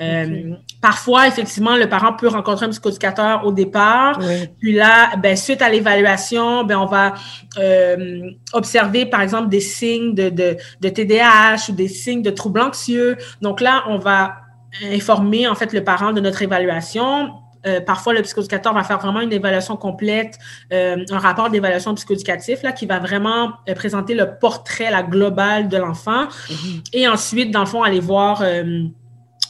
Euh, 0.00 0.54
parfois, 0.80 1.28
effectivement, 1.28 1.76
le 1.76 1.88
parent 1.88 2.12
peut 2.14 2.28
rencontrer 2.28 2.66
un 2.66 2.70
psychoéducateur 2.70 3.46
au 3.46 3.52
départ. 3.52 4.18
Puis 4.60 4.72
là, 4.72 5.16
ben, 5.16 5.36
suite 5.36 5.62
à 5.62 5.68
l'évaluation, 5.68 6.64
ben, 6.64 6.78
on 6.78 6.86
va 6.86 7.14
euh, 7.58 8.30
observer, 8.52 9.06
par 9.06 9.20
exemple, 9.20 9.48
des 9.48 9.60
signes 9.60 10.14
de, 10.14 10.28
de, 10.28 10.56
de 10.80 10.88
TDAH 10.88 11.70
ou 11.70 11.72
des 11.72 11.88
signes 11.88 12.22
de 12.22 12.30
troubles 12.30 12.60
anxieux. 12.60 13.16
Donc 13.40 13.60
là, 13.60 13.84
on 13.88 13.98
va 13.98 14.36
informer, 14.82 15.46
en 15.46 15.54
fait, 15.54 15.72
le 15.72 15.84
parent 15.84 16.12
de 16.12 16.20
notre 16.20 16.42
évaluation. 16.42 17.30
Euh, 17.66 17.80
parfois, 17.80 18.12
le 18.12 18.22
psychoéducateur 18.22 18.74
va 18.74 18.84
faire 18.84 18.98
vraiment 18.98 19.20
une 19.20 19.32
évaluation 19.32 19.76
complète, 19.76 20.38
euh, 20.72 21.04
un 21.10 21.18
rapport 21.18 21.50
d'évaluation 21.50 21.94
psychoéducatif 21.94 22.62
là, 22.62 22.72
qui 22.72 22.86
va 22.86 22.98
vraiment 22.98 23.52
euh, 23.68 23.74
présenter 23.74 24.14
le 24.14 24.38
portrait, 24.38 24.90
la 24.90 25.02
globale 25.02 25.68
de 25.68 25.76
l'enfant. 25.76 26.24
Mm-hmm. 26.24 26.82
Et 26.92 27.08
ensuite, 27.08 27.50
dans 27.50 27.60
le 27.60 27.66
fond, 27.66 27.82
aller 27.82 28.00
voir 28.00 28.42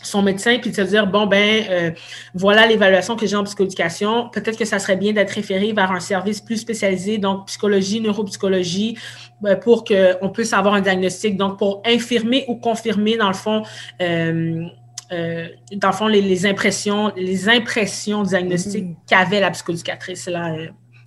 son 0.04 0.22
médecin 0.22 0.58
puis 0.60 0.70
de 0.70 0.76
se 0.76 0.82
dire 0.82 1.06
bon 1.06 1.26
ben 1.26 1.64
euh, 1.68 1.90
voilà 2.34 2.66
l'évaluation 2.66 3.16
que 3.16 3.26
j'ai 3.26 3.36
en 3.36 3.44
psychoéducation 3.44 4.28
peut-être 4.30 4.58
que 4.58 4.64
ça 4.64 4.78
serait 4.78 4.96
bien 4.96 5.12
d'être 5.12 5.30
référé 5.30 5.72
vers 5.72 5.90
un 5.90 6.00
service 6.00 6.40
plus 6.40 6.58
spécialisé 6.58 7.18
donc 7.18 7.46
psychologie 7.46 8.00
neuropsychologie 8.00 8.96
euh, 9.44 9.56
pour 9.56 9.84
que 9.84 10.16
on 10.22 10.30
puisse 10.30 10.52
avoir 10.52 10.74
un 10.74 10.80
diagnostic 10.80 11.36
donc 11.36 11.58
pour 11.58 11.82
infirmer 11.86 12.44
ou 12.48 12.56
confirmer 12.56 13.16
dans 13.16 13.28
le 13.28 13.34
fond 13.34 13.62
euh, 14.00 14.68
dans 15.10 15.88
le 15.88 15.94
fond 15.94 16.08
les, 16.08 16.46
impressions 16.46 17.12
les 17.16 17.48
impressions 17.48 18.22
diagnostiques 18.22 18.84
mm-hmm. 18.84 19.08
qu'avait 19.08 19.40
la 19.40 19.50
psychoéducatrice 19.50 20.28
là 20.28 20.54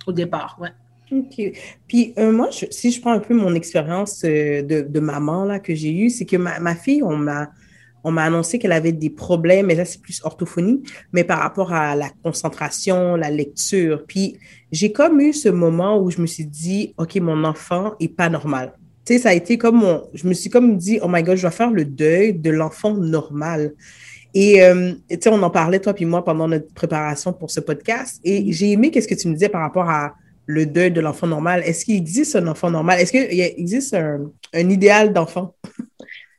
au 0.06 0.12
départ 0.12 0.56
ouais 0.60 0.70
OK. 1.12 1.40
Puis 1.86 2.12
euh, 2.18 2.32
moi, 2.32 2.48
si 2.50 2.90
je 2.90 3.00
prends 3.00 3.12
un 3.12 3.18
peu 3.20 3.34
mon 3.34 3.54
expérience 3.54 4.22
euh, 4.24 4.62
de, 4.62 5.00
maman 5.00 5.44
là, 5.44 5.58
que 5.58 5.74
j'ai 5.74 5.92
eue, 5.92 6.10
c'est 6.10 6.26
que 6.26 6.36
ma, 6.36 6.58
ma, 6.60 6.74
fille, 6.74 7.02
on 7.02 7.16
m'a, 7.16 7.50
on 8.04 8.10
m'a 8.10 8.24
annoncé 8.24 8.58
qu'elle 8.58 8.72
avait 8.72 8.92
des 8.92 9.10
problèmes, 9.10 9.70
et 9.70 9.74
là, 9.74 9.84
c'est 9.84 10.00
plus 10.00 10.20
orthophonie, 10.24 10.82
mais 11.12 11.24
par 11.24 11.40
rapport 11.40 11.72
à 11.72 11.94
la 11.94 12.10
concentration, 12.22 13.16
la 13.16 13.30
lecture. 13.30 14.04
Puis 14.06 14.38
j'ai 14.72 14.92
comme 14.92 15.20
eu 15.20 15.32
ce 15.32 15.48
moment 15.48 16.00
où 16.00 16.10
je 16.10 16.20
me 16.20 16.26
suis 16.26 16.46
dit, 16.46 16.94
OK, 16.98 17.16
mon 17.16 17.44
enfant 17.44 17.94
est 18.00 18.08
pas 18.08 18.28
normal. 18.28 18.74
Tu 19.04 19.14
sais, 19.14 19.18
ça 19.20 19.30
a 19.30 19.34
été 19.34 19.58
comme 19.58 19.76
mon, 19.76 20.04
je 20.14 20.26
me 20.28 20.34
suis 20.34 20.50
comme 20.50 20.76
dit, 20.76 20.98
oh 21.02 21.08
my 21.08 21.22
God, 21.22 21.36
je 21.36 21.42
dois 21.42 21.50
faire 21.50 21.70
le 21.70 21.84
deuil 21.84 22.34
de 22.34 22.50
l'enfant 22.50 22.94
normal. 22.94 23.72
Et 24.34 24.62
euh, 24.62 24.92
tu 25.08 25.16
sais, 25.20 25.30
on 25.30 25.42
en 25.42 25.50
parlait, 25.50 25.80
toi 25.80 25.94
puis 25.94 26.04
moi, 26.04 26.24
pendant 26.24 26.46
notre 26.46 26.72
préparation 26.74 27.32
pour 27.32 27.50
ce 27.50 27.60
podcast. 27.60 28.20
Et 28.24 28.52
j'ai 28.52 28.72
aimé 28.72 28.90
qu'est-ce 28.90 29.08
que 29.08 29.14
tu 29.14 29.28
me 29.28 29.34
disais 29.34 29.48
par 29.48 29.62
rapport 29.62 29.88
à 29.88 30.14
le 30.48 30.64
deuil 30.64 30.90
de 30.90 31.00
l'enfant 31.00 31.26
normal. 31.26 31.62
Est-ce 31.64 31.84
qu'il 31.84 31.96
existe 31.96 32.34
un 32.34 32.46
enfant 32.46 32.70
normal? 32.70 32.98
Est-ce 32.98 33.12
qu'il 33.12 33.40
existe 33.40 33.94
un, 33.94 34.30
idéal 34.54 35.12
d'enfant? 35.12 35.54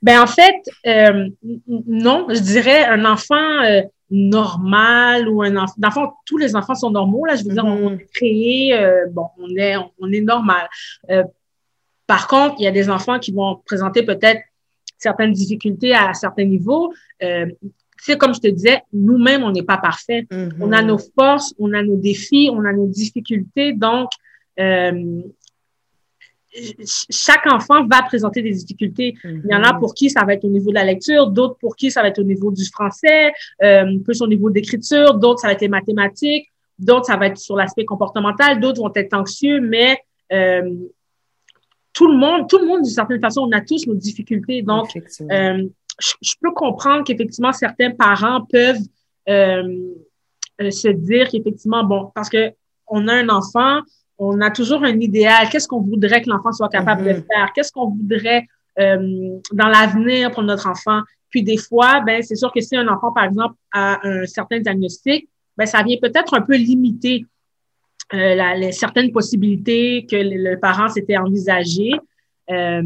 Ben 0.02 0.22
en 0.22 0.28
fait, 0.28 0.56
euh, 0.88 1.30
non, 1.68 2.28
je 2.30 2.40
dirais 2.40 2.86
un 2.86 3.04
enfant 3.06 3.64
euh, 3.64 3.82
normal 4.10 5.28
ou 5.28 5.42
un 5.42 5.56
enfant. 5.58 6.14
Tous 6.26 6.38
les 6.38 6.56
enfants 6.56 6.76
sont 6.76 6.92
normaux. 6.92 7.26
Là, 7.26 7.36
je 7.36 7.44
veux 7.44 7.54
dire, 7.54 7.66
on 7.66 7.92
mm-hmm. 7.92 8.00
est 8.00 8.14
créé, 8.14 8.74
euh, 8.74 9.08
bon, 9.12 9.28
on 9.38 9.50
est, 9.58 9.76
on 10.00 10.12
est 10.12 10.22
normal. 10.22 10.70
par 12.08 12.28
contre, 12.28 12.56
il 12.60 12.64
y 12.64 12.68
a 12.68 12.72
des 12.72 12.90
enfants 12.90 13.20
qui 13.20 13.32
vont 13.32 13.62
présenter 13.66 14.04
peut-être 14.04 14.42
certaines 14.98 15.32
difficultés 15.32 15.94
à 15.94 16.14
certains 16.14 16.46
niveaux 16.46 16.94
c'est 18.02 18.18
comme 18.18 18.34
je 18.34 18.40
te 18.40 18.48
disais, 18.48 18.82
nous-mêmes, 18.94 19.44
on 19.44 19.52
n'est 19.52 19.64
pas 19.64 19.78
parfait. 19.78 20.26
Mm-hmm. 20.32 20.54
On 20.62 20.72
a 20.72 20.82
nos 20.82 20.98
forces, 20.98 21.54
on 21.60 21.74
a 21.74 21.84
nos 21.84 21.98
défis, 21.98 22.50
on 22.52 22.64
a 22.66 22.74
nos 22.74 22.88
difficultés. 22.88 23.74
Donc, 23.74 24.10
euh, 24.60 25.22
chaque 27.10 27.46
enfant 27.52 27.86
va 27.86 28.02
présenter 28.04 28.42
des 28.42 28.52
difficultés. 28.52 29.16
Il 29.24 29.46
y 29.50 29.56
en 29.56 29.62
a 29.62 29.72
mm-hmm. 29.72 29.80
pour 29.80 29.94
qui 29.94 30.10
ça 30.10 30.24
va 30.26 30.34
être 30.34 30.46
au 30.46 30.50
niveau 30.50 30.70
de 30.70 30.76
la 30.76 30.84
lecture, 30.84 31.28
d'autres 31.28 31.58
pour 31.60 31.76
qui 31.76 31.92
ça 31.92 32.02
va 32.02 32.08
être 32.08 32.20
au 32.20 32.24
niveau 32.24 32.52
du 32.52 32.66
français, 32.66 33.32
euh, 33.62 34.00
plus 34.04 34.22
au 34.22 34.28
niveau 34.28 34.50
d'écriture, 34.50 35.14
d'autres 35.16 35.42
ça 35.42 35.48
va 35.48 35.54
être 35.54 35.62
les 35.62 35.68
mathématiques, 35.68 36.48
d'autres 36.78 37.06
ça 37.06 37.18
va 37.18 37.28
être 37.28 37.38
sur 37.38 37.56
l'aspect 37.56 37.86
comportemental, 37.86 38.60
d'autres 38.60 38.82
vont 38.82 38.92
être 38.96 39.14
anxieux, 39.14 39.62
mais 39.62 40.00
euh, 40.32 40.74
tout 41.94 42.08
le 42.08 42.18
monde, 42.18 42.48
tout 42.48 42.58
le 42.58 42.66
monde 42.66 42.82
d'une 42.82 42.94
certaine 42.94 43.20
façon, 43.20 43.42
on 43.42 43.52
a 43.52 43.62
tous 43.62 43.86
nos 43.88 43.96
difficultés. 43.96 44.62
Donc, 44.62 44.90
euh, 44.96 45.68
je, 46.00 46.34
peux 46.42 46.52
comprendre 46.52 47.04
qu'effectivement, 47.04 47.52
certains 47.52 47.92
parents 47.92 48.46
peuvent 48.46 48.82
euh, 49.28 49.92
se 50.60 50.88
dire 50.88 51.28
qu'effectivement, 51.30 51.84
bon, 51.84 52.12
parce 52.16 52.30
que 52.30 52.54
on 52.88 53.08
a 53.08 53.14
un 53.14 53.30
enfant, 53.30 53.82
on 54.20 54.42
a 54.42 54.52
toujours 54.52 54.84
un 54.84 55.00
idéal. 55.00 55.50
Qu'est-ce 55.50 55.68
qu'on 55.68 55.82
voudrait 55.82 56.22
que 56.22 56.30
l'enfant 56.30 56.52
soit 56.52 56.70
capable 56.70 57.04
de 57.04 57.10
mm-hmm. 57.12 57.26
faire? 57.26 57.52
Qu'est-ce 57.56 57.72
qu'on 57.72 57.90
voudrait 57.90 58.46
euh, 58.80 59.40
dans 59.54 59.68
l'avenir 59.68 60.32
pour 60.32 60.44
notre 60.44 60.68
enfant? 60.68 61.02
Puis 61.30 61.44
des 61.44 61.58
fois, 61.58 62.02
ben, 62.02 62.22
c'est 62.22 62.36
sûr 62.36 62.52
que 62.52 62.60
si 62.60 62.76
un 62.76 62.88
enfant, 62.88 63.12
par 63.12 63.24
exemple, 63.24 63.56
a 63.72 64.06
un 64.06 64.26
certain 64.26 64.60
diagnostic, 64.60 65.30
ben, 65.58 65.66
ça 65.66 65.82
vient 65.84 65.98
peut-être 66.02 66.34
un 66.34 66.42
peu 66.42 66.56
limiter 66.56 67.26
euh, 68.14 68.36
la, 68.36 68.56
les, 68.56 68.72
certaines 68.72 69.12
possibilités 69.12 70.06
que 70.06 70.16
le, 70.16 70.52
le 70.52 70.60
parent 70.60 70.90
s'était 70.90 71.18
envisagé. 71.18 71.92
Euh, 72.52 72.82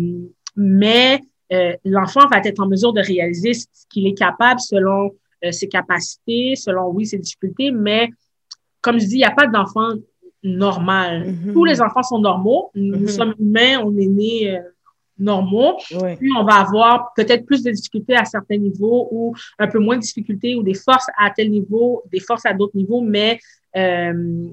mais 0.56 1.20
euh, 1.52 1.74
l'enfant 1.86 2.28
va 2.28 2.40
être 2.40 2.60
en 2.60 2.68
mesure 2.68 2.94
de 2.94 3.02
réaliser 3.02 3.54
ce 3.54 3.66
qu'il 3.90 4.08
est 4.08 4.18
capable 4.18 4.60
selon 4.60 5.12
euh, 5.44 5.52
ses 5.52 5.68
capacités, 5.68 6.56
selon, 6.56 6.90
oui, 6.90 7.06
ses 7.06 7.18
difficultés, 7.18 7.72
mais 7.72 8.10
comme 8.82 9.00
je 9.00 9.06
dis, 9.06 9.16
il 9.16 9.18
n'y 9.20 9.24
a 9.24 9.32
pas 9.32 9.48
d'enfant 9.48 9.92
normal. 10.44 11.28
Mm-hmm. 11.28 11.54
Tous 11.54 11.66
les 11.66 11.82
enfants 11.82 12.04
sont 12.04 12.20
normaux. 12.20 12.72
Nous 12.76 12.98
mm-hmm. 12.98 13.08
sommes 13.08 13.36
humains, 13.40 13.80
on 13.84 13.96
est 13.98 14.08
nés 14.08 14.56
euh, 14.56 14.60
normaux. 15.18 15.78
Puis 15.88 16.30
on 16.38 16.44
va 16.44 16.56
avoir 16.56 17.14
peut-être 17.16 17.46
plus 17.46 17.64
de 17.64 17.72
difficultés 17.72 18.16
à 18.16 18.26
certains 18.26 18.58
niveaux 18.58 19.08
ou 19.12 19.36
un 19.60 19.68
peu 19.68 19.80
moins 19.80 19.96
de 19.96 20.02
difficultés 20.02 20.56
ou 20.56 20.64
des 20.64 20.74
forces 20.74 21.08
à 21.18 21.30
tel 21.30 21.50
niveau, 21.50 22.04
des 22.12 22.20
forces 22.20 22.46
à 22.46 22.54
d'autres 22.54 22.76
niveaux, 22.76 23.02
mais 23.02 23.40
euh, 23.76 24.48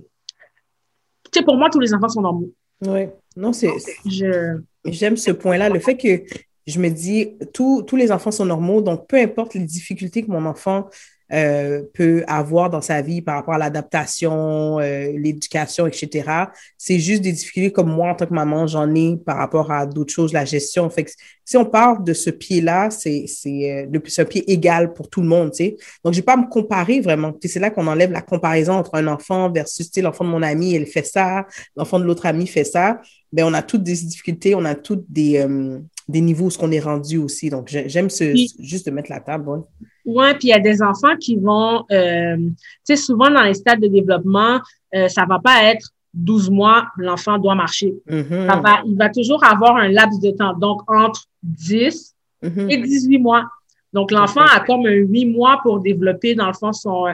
tu 1.30 1.38
sais, 1.38 1.44
pour 1.44 1.56
moi, 1.56 1.70
tous 1.70 1.80
les 1.80 1.94
enfants 1.94 2.08
sont 2.08 2.22
normaux. 2.22 2.52
Oui, 2.86 3.06
non, 3.36 3.52
c'est. 3.52 3.70
Je... 4.06 4.58
J'aime 4.84 5.16
ce 5.16 5.30
point-là, 5.30 5.68
le 5.68 5.78
fait 5.78 5.96
que 5.96 6.22
je 6.66 6.78
me 6.80 6.88
dis, 6.88 7.36
tous 7.52 7.96
les 7.96 8.10
enfants 8.10 8.30
sont 8.30 8.46
normaux, 8.46 8.80
donc 8.80 9.06
peu 9.06 9.16
importe 9.18 9.54
les 9.54 9.64
difficultés 9.64 10.24
que 10.24 10.30
mon 10.30 10.46
enfant 10.46 10.88
euh, 11.32 11.82
peut 11.94 12.24
avoir 12.26 12.70
dans 12.70 12.80
sa 12.80 13.02
vie 13.02 13.22
par 13.22 13.36
rapport 13.36 13.54
à 13.54 13.58
l'adaptation, 13.58 14.80
euh, 14.80 15.12
l'éducation, 15.16 15.86
etc. 15.86 16.28
C'est 16.76 16.98
juste 16.98 17.22
des 17.22 17.32
difficultés 17.32 17.72
comme 17.72 17.90
moi 17.90 18.10
en 18.10 18.14
tant 18.14 18.26
que 18.26 18.34
maman, 18.34 18.66
j'en 18.66 18.92
ai 18.94 19.16
par 19.16 19.36
rapport 19.36 19.70
à 19.70 19.86
d'autres 19.86 20.12
choses, 20.12 20.32
la 20.32 20.44
gestion. 20.44 20.88
Fait 20.90 21.04
que 21.04 21.10
si 21.44 21.56
on 21.56 21.64
parle 21.64 22.04
de 22.04 22.12
ce 22.12 22.30
pied-là, 22.30 22.90
c'est 22.90 23.24
c'est 23.26 23.88
euh, 23.92 24.00
un 24.18 24.24
pied 24.24 24.50
égal 24.50 24.92
pour 24.92 25.08
tout 25.08 25.20
le 25.20 25.28
monde, 25.28 25.50
tu 25.52 25.64
sais. 25.64 25.76
Donc 26.04 26.14
je 26.14 26.18
vais 26.18 26.24
pas 26.24 26.36
me 26.36 26.48
comparer 26.48 27.00
vraiment. 27.00 27.32
C'est 27.42 27.60
là 27.60 27.70
qu'on 27.70 27.86
enlève 27.86 28.12
la 28.12 28.22
comparaison 28.22 28.74
entre 28.74 28.94
un 28.96 29.06
enfant 29.06 29.50
versus 29.50 29.90
l'enfant 29.98 30.24
de 30.24 30.30
mon 30.30 30.42
ami, 30.42 30.74
elle 30.74 30.86
fait 30.86 31.06
ça, 31.06 31.46
l'enfant 31.76 31.98
de 31.98 32.04
l'autre 32.04 32.26
ami 32.26 32.46
fait 32.46 32.64
ça. 32.64 33.00
Ben 33.32 33.44
on 33.44 33.54
a 33.54 33.62
toutes 33.62 33.84
des 33.84 33.94
difficultés, 33.94 34.56
on 34.56 34.64
a 34.64 34.74
toutes 34.74 35.04
des 35.08 35.38
euh, 35.38 35.78
des 36.10 36.20
niveaux 36.20 36.46
où 36.46 36.50
ce 36.50 36.58
qu'on 36.58 36.72
est 36.72 36.80
rendu 36.80 37.18
aussi. 37.18 37.50
Donc, 37.50 37.68
j'aime 37.68 38.10
ce, 38.10 38.34
juste 38.58 38.86
de 38.86 38.90
mettre 38.90 39.10
la 39.10 39.20
table. 39.20 39.48
Ouais. 39.48 39.60
Oui, 40.12 40.34
puis 40.34 40.48
il 40.48 40.50
y 40.50 40.52
a 40.52 40.58
des 40.58 40.82
enfants 40.82 41.16
qui 41.16 41.36
vont, 41.36 41.84
euh, 41.92 42.36
tu 42.36 42.54
sais, 42.82 42.96
souvent 42.96 43.30
dans 43.30 43.42
les 43.42 43.54
stades 43.54 43.80
de 43.80 43.86
développement, 43.86 44.60
euh, 44.94 45.08
ça 45.08 45.24
va 45.24 45.38
pas 45.38 45.64
être 45.64 45.90
12 46.14 46.50
mois, 46.50 46.88
l'enfant 46.96 47.38
doit 47.38 47.54
marcher. 47.54 47.94
Mm-hmm. 48.08 48.46
ça 48.48 48.56
va, 48.56 48.82
il 48.84 48.96
va 48.96 49.08
toujours 49.08 49.44
avoir 49.44 49.76
un 49.76 49.88
laps 49.88 50.20
de 50.20 50.32
temps, 50.32 50.54
donc 50.54 50.82
entre 50.90 51.26
10 51.44 52.14
mm-hmm. 52.42 52.72
et 52.72 52.76
18 52.78 53.18
mois. 53.18 53.44
Donc, 53.92 54.10
l'enfant 54.10 54.42
a 54.42 54.60
comme 54.60 54.86
un 54.86 54.92
8 54.92 55.26
mois 55.26 55.60
pour 55.62 55.80
développer, 55.80 56.34
dans 56.34 56.46
le 56.46 56.52
fond, 56.54 56.72
son... 56.72 57.06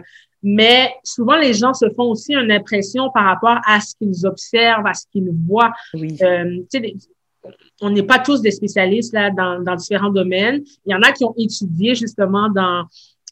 Mais 0.43 0.95
souvent, 1.03 1.37
les 1.37 1.55
gens 1.55 1.75
se 1.75 1.89
font 1.91 2.11
aussi 2.11 2.35
une 2.35 2.53
impression 2.53 3.11
par 3.11 3.25
rapport 3.25 3.59
à 3.67 3.81
ce 3.81 3.95
qu'ils 3.97 4.27
observent, 4.27 4.87
à 4.87 4.95
ce 4.95 5.05
qu'ils 5.11 5.31
voient. 5.47 5.73
Oui. 5.95 6.17
Euh, 6.23 6.61
on 7.81 7.91
n'est 7.91 8.03
pas 8.03 8.19
tous 8.19 8.41
des 8.41 8.51
spécialistes 8.51 9.13
là 9.13 9.31
dans, 9.31 9.63
dans, 9.63 9.75
différents 9.75 10.11
domaines. 10.11 10.63
Il 10.85 10.93
y 10.93 10.95
en 10.95 11.03
a 11.03 11.13
qui 11.13 11.25
ont 11.25 11.35
étudié 11.37 11.95
justement 11.95 12.49
dans, 12.49 12.85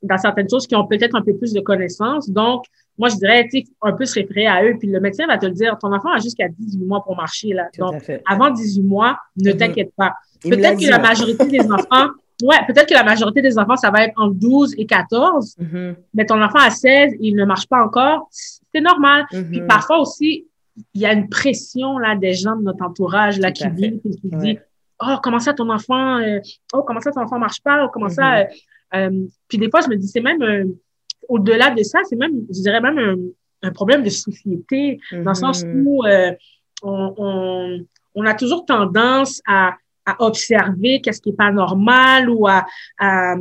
dans 0.02 0.18
certaines 0.18 0.48
choses 0.48 0.66
qui 0.66 0.76
ont 0.76 0.86
peut-être 0.86 1.14
un 1.14 1.22
peu 1.22 1.36
plus 1.36 1.52
de 1.52 1.60
connaissances. 1.60 2.28
Donc, 2.30 2.64
moi, 2.98 3.08
je 3.08 3.16
dirais, 3.16 3.48
tu 3.50 3.64
un 3.82 3.92
peu 3.92 4.04
se 4.04 4.14
référer 4.14 4.46
à 4.46 4.64
eux. 4.64 4.76
Puis 4.78 4.88
le 4.88 5.00
médecin 5.00 5.26
va 5.26 5.38
te 5.38 5.46
le 5.46 5.52
dire, 5.52 5.76
ton 5.78 5.92
enfant 5.92 6.10
a 6.10 6.20
jusqu'à 6.20 6.46
18 6.48 6.84
mois 6.84 7.02
pour 7.02 7.16
marcher. 7.16 7.52
Là. 7.52 7.68
Donc, 7.78 8.02
avant 8.26 8.50
18 8.50 8.82
mois, 8.82 9.18
ne 9.36 9.50
mm-hmm. 9.50 9.56
t'inquiète 9.56 9.92
pas. 9.96 10.14
Peut-être 10.42 10.78
que 10.78 10.90
la 10.90 10.98
majorité 10.98 11.46
des 11.46 11.60
enfants, 11.72 12.10
ouais, 12.42 12.56
peut-être 12.66 12.88
que 12.88 12.94
la 12.94 13.02
majorité 13.02 13.42
des 13.42 13.58
enfants, 13.58 13.76
ça 13.76 13.90
va 13.90 14.04
être 14.04 14.14
entre 14.16 14.34
12 14.34 14.74
et 14.78 14.86
14. 14.86 15.56
Mm-hmm. 15.58 15.94
Mais 16.14 16.26
ton 16.26 16.40
enfant 16.40 16.60
a 16.60 16.70
16, 16.70 17.14
il 17.20 17.34
ne 17.34 17.44
marche 17.44 17.66
pas 17.66 17.82
encore. 17.84 18.28
C'est 18.30 18.80
normal. 18.80 19.24
Puis 19.30 19.40
mm-hmm. 19.40 19.66
parfois 19.66 19.98
aussi, 19.98 20.46
il 20.94 21.00
y 21.00 21.06
a 21.06 21.12
une 21.12 21.28
pression 21.28 21.98
là 21.98 22.16
des 22.16 22.34
gens 22.34 22.56
de 22.56 22.62
notre 22.62 22.84
entourage 22.84 23.38
là 23.38 23.52
qui 23.52 23.68
vivent 23.68 24.00
et 24.04 24.10
qui 24.10 24.28
dit 24.28 24.58
oh 25.00 25.16
comment 25.22 25.38
ça 25.38 25.54
ton 25.54 25.70
enfant 25.70 26.18
euh, 26.18 26.40
oh 26.72 26.82
comment 26.82 27.00
ça 27.00 27.12
ton 27.12 27.22
enfant 27.22 27.38
marche 27.38 27.62
pas 27.62 27.84
oh, 27.84 27.90
comment 27.92 28.08
ça 28.08 28.42
mm-hmm. 28.42 28.48
euh, 28.94 29.08
euh, 29.10 29.26
puis 29.48 29.58
des 29.58 29.70
fois 29.70 29.80
je 29.82 29.88
me 29.88 29.96
dis 29.96 30.08
c'est 30.08 30.20
même 30.20 30.74
au-delà 31.28 31.70
de 31.70 31.82
ça 31.82 32.00
c'est 32.04 32.16
même 32.16 32.44
je 32.48 32.60
dirais 32.60 32.80
même 32.80 33.30
un, 33.62 33.72
problème 33.72 34.02
de 34.02 34.10
société 34.10 34.98
dans 35.12 35.30
le 35.30 35.34
sens 35.34 35.64
mm-hmm. 35.64 35.84
où 35.86 36.04
on, 36.82 37.14
on, 37.16 37.86
on, 38.14 38.26
a 38.26 38.34
toujours 38.34 38.66
tendance 38.66 39.40
à, 39.46 39.74
à 40.04 40.22
observer 40.22 41.00
qu'est-ce 41.00 41.22
qui 41.22 41.30
est 41.30 41.36
pas 41.36 41.50
normal 41.50 42.28
ou 42.28 42.46
à, 42.46 42.66
à 42.98 43.36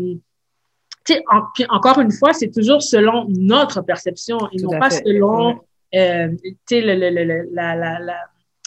tu 1.05 1.15
sais, 1.15 1.23
encore 1.69 1.99
une 1.99 2.11
fois, 2.11 2.33
c'est 2.33 2.49
toujours 2.49 2.81
selon 2.81 3.25
notre 3.27 3.81
perception 3.81 4.37
et 4.51 4.61
non 4.61 4.79
pas 4.79 4.89
selon 4.89 5.59
euh, 5.95 6.29
tu 6.43 6.57
sais, 6.67 6.81
le, 6.81 6.95
le, 6.95 7.09
le, 7.09 7.49
la, 7.51 7.75
la, 7.75 7.99
la, 7.99 8.17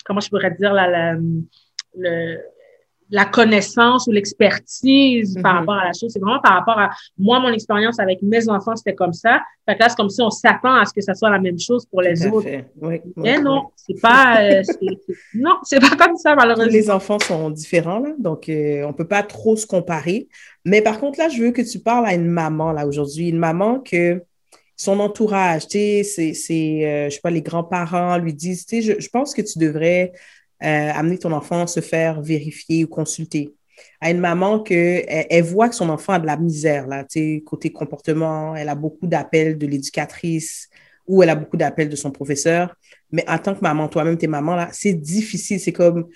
comment 0.04 0.20
je 0.20 0.28
pourrais 0.28 0.52
dire, 0.52 0.72
la, 0.72 0.88
la, 0.88 1.16
le, 1.96 2.38
la 3.10 3.24
connaissance 3.24 4.06
ou 4.06 4.12
l'expertise 4.12 5.38
par 5.40 5.54
mm-hmm. 5.54 5.58
rapport 5.58 5.74
à 5.74 5.84
la 5.84 5.92
chose. 5.92 6.10
C'est 6.12 6.18
vraiment 6.18 6.40
par 6.40 6.54
rapport 6.54 6.78
à 6.78 6.90
moi, 7.18 7.38
mon 7.38 7.52
expérience 7.52 7.98
avec 8.00 8.20
mes 8.22 8.48
enfants, 8.48 8.74
c'était 8.74 8.94
comme 8.94 9.12
ça. 9.12 9.40
Fait 9.68 9.76
que 9.76 9.80
là, 9.80 9.88
c'est 9.88 9.96
comme 9.96 10.10
si 10.10 10.20
on 10.22 10.30
s'attend 10.30 10.74
à 10.74 10.84
ce 10.84 10.92
que 10.92 11.00
ça 11.00 11.14
soit 11.14 11.30
la 11.30 11.38
même 11.38 11.58
chose 11.58 11.86
pour 11.86 12.02
les 12.02 12.26
autres. 12.26 12.48
Oui, 12.80 13.00
Mais 13.16 13.40
non, 13.40 13.66
c'est 13.76 14.00
pas, 14.00 14.42
euh, 14.42 14.62
non, 15.34 15.56
c'est 15.62 15.80
pas 15.80 15.96
comme 15.96 16.16
ça, 16.16 16.34
malheureusement. 16.34 16.72
Les 16.72 16.90
enfants 16.90 17.18
sont 17.18 17.50
différents, 17.50 18.00
là, 18.00 18.10
donc 18.18 18.48
euh, 18.48 18.84
on 18.84 18.92
peut 18.92 19.08
pas 19.08 19.22
trop 19.22 19.56
se 19.56 19.66
comparer. 19.66 20.28
Mais 20.64 20.82
par 20.82 20.98
contre, 20.98 21.18
là, 21.18 21.28
je 21.28 21.42
veux 21.42 21.52
que 21.52 21.62
tu 21.62 21.78
parles 21.78 22.06
à 22.06 22.14
une 22.14 22.26
maman, 22.26 22.72
là, 22.72 22.86
aujourd'hui, 22.86 23.28
une 23.28 23.38
maman 23.38 23.78
que 23.80 24.22
son 24.76 25.00
entourage, 25.00 25.68
tu 25.68 26.04
sais, 26.04 26.34
c'est, 26.34 26.84
euh, 26.84 27.08
je 27.08 27.14
sais 27.14 27.20
pas, 27.22 27.30
les 27.30 27.42
grands-parents 27.42 28.18
lui 28.18 28.34
disent, 28.34 28.66
tu 28.66 28.82
sais, 28.82 29.00
je, 29.00 29.08
pense 29.08 29.32
que 29.34 29.40
tu 29.40 29.58
devrais 29.58 30.12
euh, 30.62 30.90
amener 30.94 31.18
ton 31.18 31.32
enfant 31.32 31.66
se 31.66 31.80
faire 31.80 32.20
vérifier 32.20 32.84
ou 32.84 32.88
consulter. 32.88 33.54
À 34.00 34.10
une 34.10 34.20
maman 34.20 34.60
que 34.60 35.02
elle, 35.06 35.44
voit 35.44 35.68
que 35.68 35.74
son 35.74 35.88
enfant 35.88 36.14
a 36.14 36.18
de 36.18 36.26
la 36.26 36.36
misère, 36.36 36.86
là, 36.86 37.04
tu 37.04 37.18
sais, 37.18 37.42
côté 37.44 37.72
comportement, 37.72 38.54
elle 38.54 38.68
a 38.68 38.74
beaucoup 38.74 39.06
d'appels 39.06 39.56
de 39.56 39.66
l'éducatrice 39.66 40.68
ou 41.06 41.22
elle 41.22 41.30
a 41.30 41.34
beaucoup 41.36 41.56
d'appels 41.56 41.88
de 41.88 41.96
son 41.96 42.10
professeur. 42.10 42.74
Mais 43.10 43.24
en 43.28 43.38
tant 43.38 43.54
que 43.54 43.60
maman, 43.60 43.88
toi-même, 43.88 44.18
t'es 44.18 44.26
maman, 44.26 44.56
là, 44.56 44.68
c'est 44.72 44.94
difficile. 44.94 45.60
C'est 45.60 45.72
comme, 45.72 46.08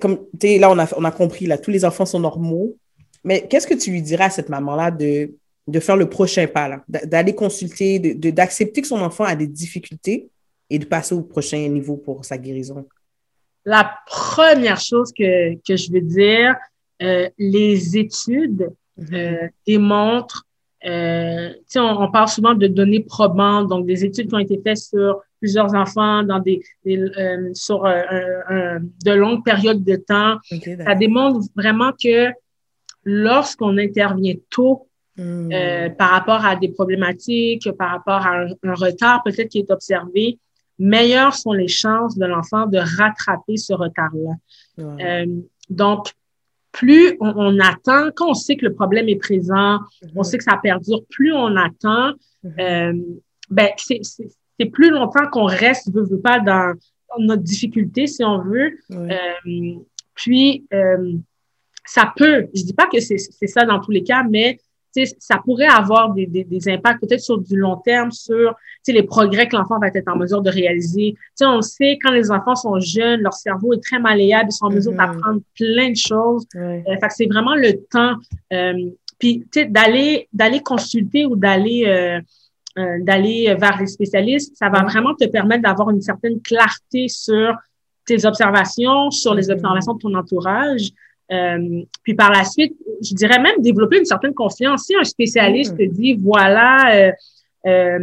comme 0.00 0.26
tu 0.38 0.58
là, 0.58 0.70
on 0.70 0.78
a, 0.78 0.88
on 0.96 1.04
a 1.04 1.10
compris, 1.12 1.46
là, 1.46 1.58
tous 1.58 1.70
les 1.70 1.84
enfants 1.84 2.06
sont 2.06 2.20
normaux. 2.20 2.76
Mais 3.22 3.46
qu'est-ce 3.48 3.66
que 3.66 3.74
tu 3.74 3.90
lui 3.90 4.02
dirais 4.02 4.24
à 4.24 4.30
cette 4.30 4.48
maman-là 4.48 4.90
de, 4.90 5.34
de 5.70 5.80
faire 5.80 5.96
le 5.96 6.08
prochain 6.08 6.46
pas, 6.46 6.68
là, 6.68 6.84
d'aller 6.88 7.34
consulter, 7.34 7.98
d'accepter 7.98 8.30
de, 8.30 8.34
d'accepter 8.34 8.80
que 8.82 8.88
son 8.88 9.00
enfant 9.00 9.24
a 9.24 9.34
des 9.34 9.46
difficultés 9.46 10.28
et 10.68 10.78
de 10.78 10.84
passer 10.84 11.14
au 11.14 11.22
prochain 11.22 11.66
niveau 11.68 11.96
pour 11.96 12.24
sa 12.24 12.38
guérison? 12.38 12.86
La 13.64 13.98
première 14.06 14.80
chose 14.80 15.12
que, 15.12 15.54
que 15.56 15.76
je 15.76 15.92
veux 15.92 16.00
dire, 16.00 16.56
euh, 17.02 17.28
les 17.38 17.96
études 17.96 18.70
mm-hmm. 18.98 19.14
euh, 19.14 19.48
démontrent 19.66 20.46
euh, 20.86 21.52
on, 21.76 21.80
on, 21.80 22.10
parle 22.10 22.28
souvent 22.28 22.54
de 22.54 22.66
données 22.66 23.00
probantes, 23.00 23.68
donc 23.68 23.86
des 23.86 24.04
études 24.04 24.28
qui 24.28 24.34
ont 24.34 24.38
été 24.38 24.60
faites 24.62 24.78
sur 24.78 25.20
plusieurs 25.38 25.74
enfants 25.74 26.22
dans 26.22 26.38
des, 26.38 26.62
euh, 26.86 27.50
sur 27.54 27.84
euh, 27.84 28.78
de 29.04 29.12
longues 29.12 29.44
périodes 29.44 29.84
de 29.84 29.96
temps. 29.96 30.38
ça 30.50 30.94
démontre 30.94 31.40
vraiment 31.54 31.92
que 31.92 32.28
lorsqu'on 33.04 33.76
intervient 33.76 34.34
tôt 34.50 34.88
hmm. 35.20 35.52
euh, 35.52 35.90
par 35.90 36.10
rapport 36.10 36.44
à 36.44 36.56
des 36.56 36.68
problématiques, 36.68 37.70
par 37.72 37.90
rapport 37.90 38.26
à 38.26 38.44
un, 38.62 38.74
retard 38.74 39.22
peut-être 39.22 39.48
qui 39.48 39.58
est 39.58 39.70
observé, 39.70 40.38
meilleures 40.78 41.34
sont 41.34 41.52
les 41.52 41.68
chances 41.68 42.16
de 42.16 42.24
l'enfant 42.26 42.66
de 42.66 42.78
rattraper 42.78 43.56
ce 43.56 43.72
retard-là. 43.72 44.32
Euh, 44.78 45.26
donc, 45.68 46.08
plus 46.72 47.16
on, 47.20 47.58
attend, 47.60 48.10
quand 48.14 48.30
on 48.30 48.34
sait 48.34 48.56
que 48.56 48.64
le 48.64 48.74
problème 48.74 49.08
est 49.08 49.16
présent, 49.16 49.80
on 50.14 50.20
mhm. 50.20 50.24
sait 50.24 50.38
que 50.38 50.44
ça 50.44 50.58
perdure, 50.62 51.04
plus 51.10 51.32
on 51.32 51.56
attend, 51.56 52.12
mhm. 52.42 52.54
euh, 52.58 52.92
ben 53.50 53.68
c'est 53.76 54.66
plus 54.66 54.90
longtemps 54.90 55.28
qu'on 55.30 55.46
reste, 55.46 55.92
veut, 55.92 56.04
veut 56.04 56.20
pas, 56.20 56.40
dans, 56.40 56.74
notre 57.18 57.42
difficulté, 57.42 58.06
si 58.06 58.22
on 58.22 58.40
veut. 58.40 58.78
Puis, 60.14 60.64
ça 61.84 62.12
peut, 62.16 62.46
je 62.54 62.62
dis 62.62 62.72
pas 62.72 62.86
que 62.86 63.00
c'est 63.00 63.46
ça 63.48 63.64
dans 63.64 63.80
tous 63.80 63.90
les 63.90 64.04
cas, 64.04 64.22
mais 64.22 64.58
ça 65.18 65.38
pourrait 65.44 65.66
avoir 65.66 66.12
des, 66.12 66.26
des, 66.26 66.44
des 66.44 66.68
impacts 66.68 67.00
peut-être 67.00 67.20
sur 67.20 67.38
du 67.38 67.56
long 67.56 67.76
terme, 67.76 68.10
sur 68.10 68.54
les 68.88 69.02
progrès 69.02 69.48
que 69.48 69.56
l'enfant 69.56 69.78
va 69.78 69.88
être 69.88 70.08
en 70.08 70.16
mesure 70.16 70.42
de 70.42 70.50
réaliser. 70.50 71.14
sais, 71.34 71.46
on 71.46 71.60
sait 71.62 71.98
quand 72.02 72.10
les 72.10 72.30
enfants 72.30 72.56
sont 72.56 72.78
jeunes, 72.80 73.20
leur 73.20 73.34
cerveau 73.34 73.72
est 73.72 73.82
très 73.82 73.98
malléable, 73.98 74.48
ils 74.50 74.54
sont 74.54 74.66
en 74.66 74.70
mesure 74.70 74.92
mm-hmm. 74.92 75.14
d'apprendre 75.14 75.40
plein 75.56 75.90
de 75.90 75.96
choses. 75.96 76.46
Euh, 76.56 76.80
fait 77.00 77.10
c'est 77.10 77.26
vraiment 77.26 77.54
le 77.54 77.72
temps. 77.90 78.16
Euh, 78.52 78.90
puis 79.18 79.46
d'aller 79.68 80.28
d'aller 80.32 80.60
consulter 80.60 81.26
ou 81.26 81.36
d'aller 81.36 81.84
euh, 81.86 82.20
euh, 82.78 82.98
d'aller 83.02 83.54
vers 83.58 83.78
les 83.78 83.86
spécialistes, 83.86 84.56
ça 84.56 84.68
va 84.68 84.82
vraiment 84.82 85.14
te 85.14 85.26
permettre 85.26 85.62
d'avoir 85.62 85.90
une 85.90 86.00
certaine 86.00 86.40
clarté 86.40 87.08
sur 87.08 87.54
tes 88.06 88.24
observations, 88.24 89.10
sur 89.10 89.34
les 89.34 89.48
mm-hmm. 89.48 89.52
observations 89.52 89.94
de 89.94 89.98
ton 89.98 90.14
entourage. 90.14 90.90
Euh, 91.32 91.82
puis 92.02 92.14
par 92.14 92.30
la 92.30 92.44
suite, 92.44 92.74
je 93.02 93.14
dirais 93.14 93.38
même 93.38 93.60
développer 93.60 93.98
une 93.98 94.04
certaine 94.04 94.34
confiance. 94.34 94.84
Si 94.84 94.96
un 94.96 95.04
spécialiste 95.04 95.74
mm. 95.74 95.76
te 95.76 95.82
dit, 95.84 96.14
voilà, 96.20 96.94
euh, 96.94 97.12
euh, 97.66 97.98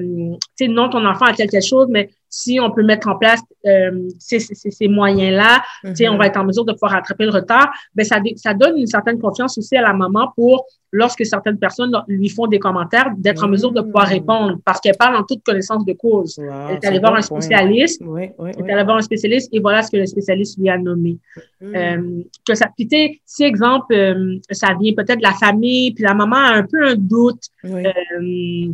tu 0.57 0.65
sais, 0.65 0.67
non, 0.67 0.89
ton 0.89 1.05
enfant 1.05 1.25
a 1.25 1.33
quelque 1.33 1.61
chose, 1.61 1.87
mais 1.89 2.09
si 2.29 2.59
on 2.61 2.71
peut 2.71 2.83
mettre 2.83 3.07
en 3.07 3.17
place 3.17 3.41
euh, 3.65 4.09
ces, 4.19 4.39
ces, 4.39 4.71
ces 4.71 4.87
moyens-là, 4.87 5.63
tu 5.83 5.95
sais, 5.95 6.07
on 6.07 6.13
mm-hmm. 6.13 6.17
va 6.17 6.27
être 6.27 6.37
en 6.37 6.45
mesure 6.45 6.65
de 6.65 6.73
pouvoir 6.73 6.91
rattraper 6.91 7.25
le 7.25 7.31
retard, 7.31 7.71
ben 7.95 8.05
ça, 8.05 8.19
ça 8.35 8.53
donne 8.53 8.77
une 8.77 8.87
certaine 8.87 9.19
confiance 9.19 9.57
aussi 9.57 9.75
à 9.75 9.81
la 9.81 9.93
maman 9.93 10.31
pour, 10.35 10.65
lorsque 10.91 11.25
certaines 11.25 11.57
personnes 11.57 11.91
lui 12.07 12.29
font 12.29 12.47
des 12.47 12.59
commentaires, 12.59 13.11
d'être 13.17 13.43
en 13.43 13.47
mesure 13.47 13.71
de 13.71 13.81
pouvoir 13.81 14.07
mm. 14.07 14.13
répondre 14.13 14.57
parce 14.63 14.79
qu'elle 14.79 14.97
parle 14.97 15.15
en 15.15 15.23
toute 15.23 15.43
connaissance 15.43 15.85
de 15.85 15.93
cause. 15.93 16.39
elle 16.39 16.75
est 16.75 16.85
allée 16.85 16.99
voir 16.99 17.15
un 17.15 17.21
spécialiste, 17.21 18.01
oui, 18.05 18.29
oui, 18.37 18.51
elle 18.57 18.69
est 18.69 18.73
allée 18.73 18.83
voir 18.83 18.97
un 18.97 19.01
spécialiste 19.01 19.49
et 19.53 19.59
voilà 19.59 19.83
ce 19.83 19.91
que 19.91 19.97
le 19.97 20.05
spécialiste 20.05 20.57
lui 20.57 20.69
a 20.69 20.77
nommé. 20.77 21.17
Mm. 21.61 21.75
Euh, 21.75 22.23
que 22.47 22.55
ça, 22.55 22.69
puis 22.75 22.87
si 23.25 23.43
exemple, 23.43 23.93
euh, 23.93 24.37
ça 24.51 24.75
vient 24.79 24.93
peut-être 24.93 25.19
de 25.19 25.23
la 25.23 25.33
famille, 25.33 25.93
puis 25.93 26.03
la 26.03 26.13
maman 26.13 26.37
a 26.37 26.53
un 26.53 26.63
peu 26.63 26.87
un 26.87 26.95
doute, 26.95 27.43
euh, 27.65 28.71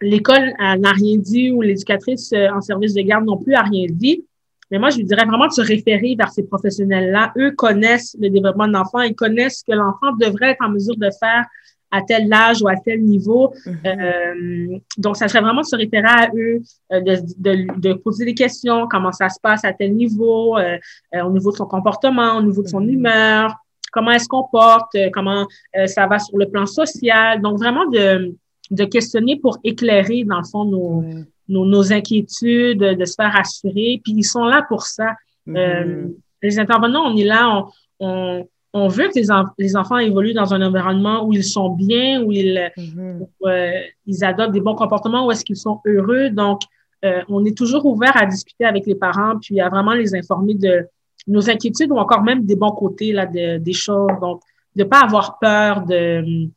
l'école 0.00 0.54
n'a 0.58 0.92
rien 0.92 1.18
dit 1.18 1.50
ou 1.50 1.62
l'éducatrice 1.62 2.32
euh, 2.32 2.48
en 2.50 2.60
service 2.60 2.94
de 2.94 3.02
garde 3.02 3.24
non 3.24 3.36
plus 3.36 3.54
a 3.54 3.62
rien 3.62 3.86
dit. 3.88 4.24
Mais 4.70 4.78
moi, 4.78 4.90
je 4.90 4.98
lui 4.98 5.04
dirais 5.04 5.24
vraiment 5.24 5.48
de 5.48 5.52
se 5.52 5.62
référer 5.62 6.14
vers 6.16 6.30
ces 6.30 6.44
professionnels-là. 6.44 7.32
Eux 7.36 7.50
connaissent 7.52 8.16
le 8.20 8.30
développement 8.30 8.68
de 8.68 8.72
l'enfant, 8.72 9.00
ils 9.00 9.16
connaissent 9.16 9.60
ce 9.60 9.64
que 9.64 9.76
l'enfant 9.76 10.12
devrait 10.20 10.50
être 10.50 10.64
en 10.64 10.70
mesure 10.70 10.96
de 10.96 11.10
faire 11.18 11.44
à 11.90 12.02
tel 12.02 12.32
âge 12.32 12.62
ou 12.62 12.68
à 12.68 12.76
tel 12.76 13.02
niveau. 13.02 13.52
Mm-hmm. 13.66 14.74
euh, 14.74 14.78
donc, 14.96 15.16
ça 15.16 15.28
serait 15.28 15.40
vraiment 15.40 15.62
de 15.62 15.66
se 15.66 15.76
référer 15.76 16.06
à 16.06 16.30
eux, 16.36 16.60
euh, 16.92 17.00
de, 17.00 17.16
de, 17.36 17.80
de, 17.80 17.92
poser 17.94 18.24
des 18.24 18.34
questions, 18.34 18.86
comment 18.88 19.12
ça 19.12 19.28
se 19.28 19.40
passe 19.40 19.64
à 19.64 19.72
tel 19.72 19.94
niveau, 19.94 20.56
euh, 20.56 20.78
au 21.24 21.30
niveau 21.30 21.50
de 21.50 21.56
son 21.56 21.66
comportement, 21.66 22.36
au 22.36 22.42
niveau 22.42 22.62
de 22.62 22.68
son 22.68 22.80
mm-hmm. 22.80 22.92
humeur, 22.92 23.56
comment 23.92 24.12
elle 24.12 24.20
se 24.20 24.28
comporte, 24.28 24.96
comment 25.12 25.48
ça 25.86 26.06
va 26.06 26.20
sur 26.20 26.38
le 26.38 26.48
plan 26.48 26.64
social. 26.64 27.40
Donc, 27.42 27.58
vraiment 27.58 27.86
de 27.86 28.36
de 28.70 28.84
questionner 28.84 29.36
pour 29.36 29.58
éclairer, 29.64 30.24
dans 30.24 30.38
le 30.38 30.44
fond, 30.44 30.64
nos, 30.64 31.04
nos, 31.48 31.64
nos, 31.66 31.92
inquiétudes, 31.92 32.78
de 32.78 33.04
se 33.04 33.14
faire 33.14 33.34
assurer. 33.36 34.00
Puis 34.04 34.14
ils 34.16 34.24
sont 34.24 34.44
là 34.44 34.64
pour 34.68 34.82
ça. 34.82 35.14
Mm-hmm. 35.46 35.56
euh, 35.56 36.08
les 36.42 36.58
intervenants, 36.58 37.12
on 37.12 37.16
est 37.16 37.24
là, 37.24 37.66
on, 37.98 38.06
on, 38.06 38.48
on 38.72 38.88
veut 38.88 39.08
que 39.08 39.18
les, 39.18 39.26
les, 39.58 39.76
enfants 39.76 39.98
évoluent 39.98 40.34
dans 40.34 40.54
un 40.54 40.62
environnement 40.62 41.26
où 41.26 41.32
ils 41.32 41.44
sont 41.44 41.70
bien, 41.70 42.22
où 42.22 42.32
ils, 42.32 42.70
mm-hmm. 42.76 43.26
euh, 43.46 43.80
ils 44.06 44.24
adoptent 44.24 44.52
des 44.52 44.60
bons 44.60 44.76
comportements, 44.76 45.26
où 45.26 45.32
est-ce 45.32 45.44
qu'ils 45.44 45.56
sont 45.56 45.80
heureux. 45.84 46.30
Donc, 46.30 46.60
euh, 47.04 47.22
on 47.28 47.44
est 47.44 47.56
toujours 47.56 47.86
ouvert 47.86 48.16
à 48.16 48.26
discuter 48.26 48.64
avec 48.64 48.86
les 48.86 48.94
parents, 48.94 49.38
puis 49.40 49.60
à 49.60 49.68
vraiment 49.68 49.94
les 49.94 50.14
informer 50.14 50.54
de 50.54 50.86
nos 51.26 51.50
inquiétudes 51.50 51.90
ou 51.90 51.96
encore 51.96 52.22
même 52.22 52.44
des 52.44 52.56
bons 52.56 52.72
côtés 52.72 53.12
là, 53.12 53.26
de, 53.26 53.58
des 53.58 53.72
choses. 53.72 54.12
Donc, 54.20 54.42
de 54.76 54.84
pas 54.84 55.00
avoir 55.00 55.38
peur 55.38 55.84
de 55.84 56.48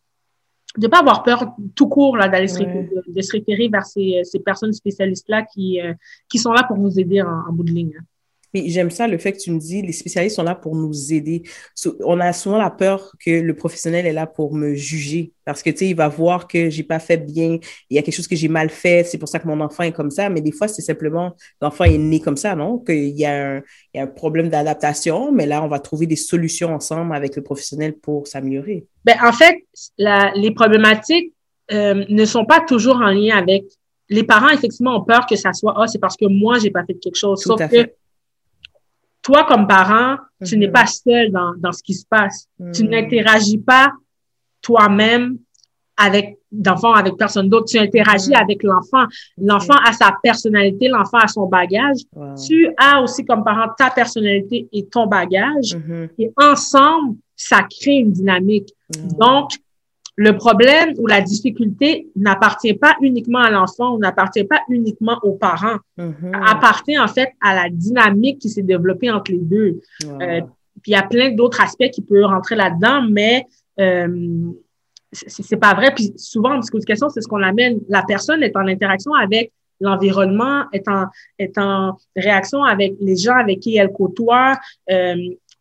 de 0.77 0.87
pas 0.87 0.99
avoir 0.99 1.23
peur 1.23 1.55
tout 1.75 1.87
court 1.87 2.17
là 2.17 2.27
d'aller 2.27 2.47
se, 2.47 2.63
de, 2.63 3.21
se 3.21 3.31
référer 3.31 3.67
vers 3.67 3.85
ces, 3.85 4.21
ces 4.23 4.39
personnes 4.39 4.73
spécialistes 4.73 5.29
là 5.29 5.43
qui 5.43 5.79
euh, 5.79 5.93
qui 6.29 6.39
sont 6.39 6.51
là 6.51 6.63
pour 6.63 6.77
vous 6.77 6.99
aider 6.99 7.21
en, 7.21 7.51
bout 7.51 7.63
de 7.63 7.71
ligne. 7.71 7.99
Oui, 8.53 8.69
j'aime 8.69 8.91
ça, 8.91 9.07
le 9.07 9.17
fait 9.17 9.31
que 9.31 9.39
tu 9.39 9.51
me 9.51 9.59
dis, 9.59 9.81
les 9.81 9.91
spécialistes 9.91 10.35
sont 10.35 10.43
là 10.43 10.53
pour 10.53 10.75
nous 10.75 11.11
aider. 11.11 11.41
on 12.01 12.19
a 12.19 12.33
souvent 12.33 12.57
la 12.57 12.69
peur 12.69 13.11
que 13.19 13.31
le 13.31 13.55
professionnel 13.55 14.05
est 14.05 14.13
là 14.13 14.27
pour 14.27 14.53
me 14.53 14.75
juger 14.75 15.33
parce 15.45 15.63
que, 15.63 15.69
tu 15.71 15.77
sais, 15.77 15.87
il 15.89 15.95
va 15.95 16.07
voir 16.07 16.47
que 16.47 16.69
j'ai 16.69 16.83
pas 16.83 16.99
fait 16.99 17.17
bien, 17.17 17.57
il 17.89 17.95
y 17.95 17.97
a 17.97 18.01
quelque 18.01 18.15
chose 18.15 18.27
que 18.27 18.35
j'ai 18.35 18.47
mal 18.47 18.69
fait, 18.69 19.05
c'est 19.05 19.17
pour 19.17 19.27
ça 19.27 19.39
que 19.39 19.47
mon 19.47 19.59
enfant 19.59 19.83
est 19.83 19.91
comme 19.91 20.11
ça. 20.11 20.29
Mais 20.29 20.41
des 20.41 20.51
fois, 20.51 20.67
c'est 20.67 20.81
simplement, 20.81 21.35
l'enfant 21.61 21.83
est 21.85 21.97
né 21.97 22.19
comme 22.19 22.37
ça, 22.37 22.55
non? 22.55 22.77
Qu'il 22.77 23.17
y, 23.19 23.25
a 23.25 23.55
un, 23.55 23.57
il 23.93 23.97
y 23.97 23.99
a 23.99 24.03
un 24.03 24.07
problème 24.07 24.49
d'adaptation, 24.49 25.31
mais 25.31 25.45
là, 25.45 25.63
on 25.63 25.67
va 25.67 25.79
trouver 25.79 26.05
des 26.05 26.15
solutions 26.15 26.73
ensemble 26.73 27.15
avec 27.15 27.35
le 27.35 27.41
professionnel 27.41 27.93
pour 27.93 28.27
s'améliorer. 28.27 28.85
Ben, 29.03 29.15
en 29.23 29.33
fait, 29.33 29.57
la, 29.97 30.31
les 30.35 30.51
problématiques 30.51 31.33
euh, 31.71 32.05
ne 32.07 32.25
sont 32.25 32.45
pas 32.45 32.61
toujours 32.61 32.97
en 32.97 33.11
lien 33.11 33.35
avec 33.35 33.65
les 34.09 34.23
parents, 34.23 34.49
effectivement, 34.49 34.97
ont 34.97 35.03
peur 35.03 35.25
que 35.25 35.35
ça 35.35 35.53
soit, 35.53 35.73
ah, 35.75 35.87
c'est 35.87 35.99
parce 35.99 36.15
que 36.15 36.25
moi, 36.25 36.59
j'ai 36.59 36.71
pas 36.71 36.85
fait 36.85 36.93
quelque 36.95 37.17
chose. 37.17 37.41
Sauf 37.41 37.59
que 37.69 37.89
toi, 39.23 39.45
comme 39.45 39.67
parent, 39.67 40.17
tu 40.45 40.57
n'es 40.57 40.67
mm-hmm. 40.67 40.71
pas 40.71 40.85
seul 40.85 41.31
dans, 41.31 41.53
dans 41.57 41.71
ce 41.71 41.81
qui 41.81 41.93
se 41.93 42.05
passe. 42.05 42.47
Tu 42.73 42.83
mm. 42.83 42.89
n'interagis 42.89 43.57
pas 43.57 43.91
toi-même 44.61 45.37
avec 45.97 46.37
d'enfant 46.51 46.93
avec 46.93 47.15
personne 47.15 47.49
d'autre. 47.49 47.67
Tu 47.69 47.79
interagis 47.79 48.31
mm-hmm. 48.31 48.43
avec 48.43 48.63
l'enfant. 48.63 49.05
L'enfant 49.37 49.75
a 49.85 49.93
sa 49.93 50.13
personnalité, 50.21 50.89
l'enfant 50.89 51.19
a 51.19 51.27
son 51.27 51.47
bagage. 51.47 52.01
Tu 52.45 52.69
as 52.77 53.01
aussi 53.01 53.23
comme 53.25 53.43
parent 53.43 53.69
ta 53.77 53.89
personnalité 53.89 54.67
et 54.71 54.85
ton 54.85 55.07
bagage. 55.07 55.77
Et 56.19 56.31
ensemble, 56.37 57.15
ça 57.35 57.61
crée 57.63 57.95
une 57.95 58.11
dynamique. 58.11 58.69
Donc, 59.17 59.51
le 60.15 60.37
problème 60.37 60.93
ou 60.99 61.07
la 61.07 61.21
difficulté 61.21 62.07
n'appartient 62.15 62.73
pas 62.73 62.95
uniquement 63.01 63.39
à 63.39 63.49
l'enfant 63.49 63.95
ou 63.95 63.97
n'appartient 63.97 64.43
pas 64.43 64.61
uniquement 64.69 65.19
aux 65.23 65.33
parents. 65.33 65.77
Mm-hmm. 65.97 66.49
Appartient 66.49 66.99
en 66.99 67.07
fait 67.07 67.31
à 67.41 67.55
la 67.55 67.69
dynamique 67.69 68.39
qui 68.39 68.49
s'est 68.49 68.63
développée 68.63 69.09
entre 69.09 69.31
les 69.31 69.39
deux. 69.39 69.81
Euh, 70.05 70.41
puis 70.81 70.91
il 70.91 70.93
y 70.93 70.95
a 70.95 71.03
plein 71.03 71.31
d'autres 71.31 71.61
aspects 71.61 71.89
qui 71.91 72.01
peuvent 72.01 72.25
rentrer 72.25 72.55
là-dedans, 72.55 73.01
mais 73.09 73.47
euh, 73.79 74.51
c'est 75.11 75.57
pas 75.57 75.73
vrai. 75.73 75.93
Puis 75.95 76.13
souvent 76.17 76.57
en 76.57 76.61
question, 76.61 77.09
c'est 77.09 77.21
ce 77.21 77.27
qu'on 77.27 77.41
amène. 77.41 77.79
La 77.89 78.03
personne 78.03 78.43
est 78.43 78.55
en 78.55 78.67
interaction 78.67 79.13
avec 79.13 79.51
l'environnement, 79.79 80.65
est 80.73 80.87
en, 80.87 81.05
est 81.39 81.57
en 81.57 81.97
réaction 82.15 82.63
avec 82.63 82.93
les 82.99 83.15
gens 83.15 83.35
avec 83.35 83.59
qui 83.59 83.77
elle 83.77 83.91
côtoie. 83.91 84.57
Euh, 84.91 85.15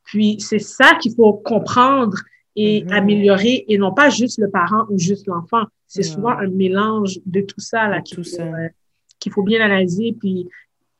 puis 0.05 0.37
c'est 0.41 0.59
ça 0.59 0.95
qu'il 1.01 1.15
faut 1.15 1.35
comprendre 1.35 2.17
et 2.57 2.83
mm-hmm. 2.83 2.93
améliorer 2.93 3.65
et 3.69 3.79
non 3.79 3.93
pas 3.93 4.11
juste 4.11 4.38
le 4.38 4.51
parent 4.51 4.87
ou 4.91 4.99
juste 4.99 5.27
l'enfant. 5.27 5.65
C'est 5.87 6.03
souvent 6.03 6.31
un 6.31 6.49
mélange 6.49 7.19
de 7.27 7.43
tout 7.43 7.61
ça 7.61 7.87
là 7.87 8.01
qu'il 8.01 8.25
faut, 8.25 8.41
euh, 8.41 8.69
faut 9.31 9.43
bien 9.43 9.61
analyser. 9.61 10.17
Puis 10.19 10.49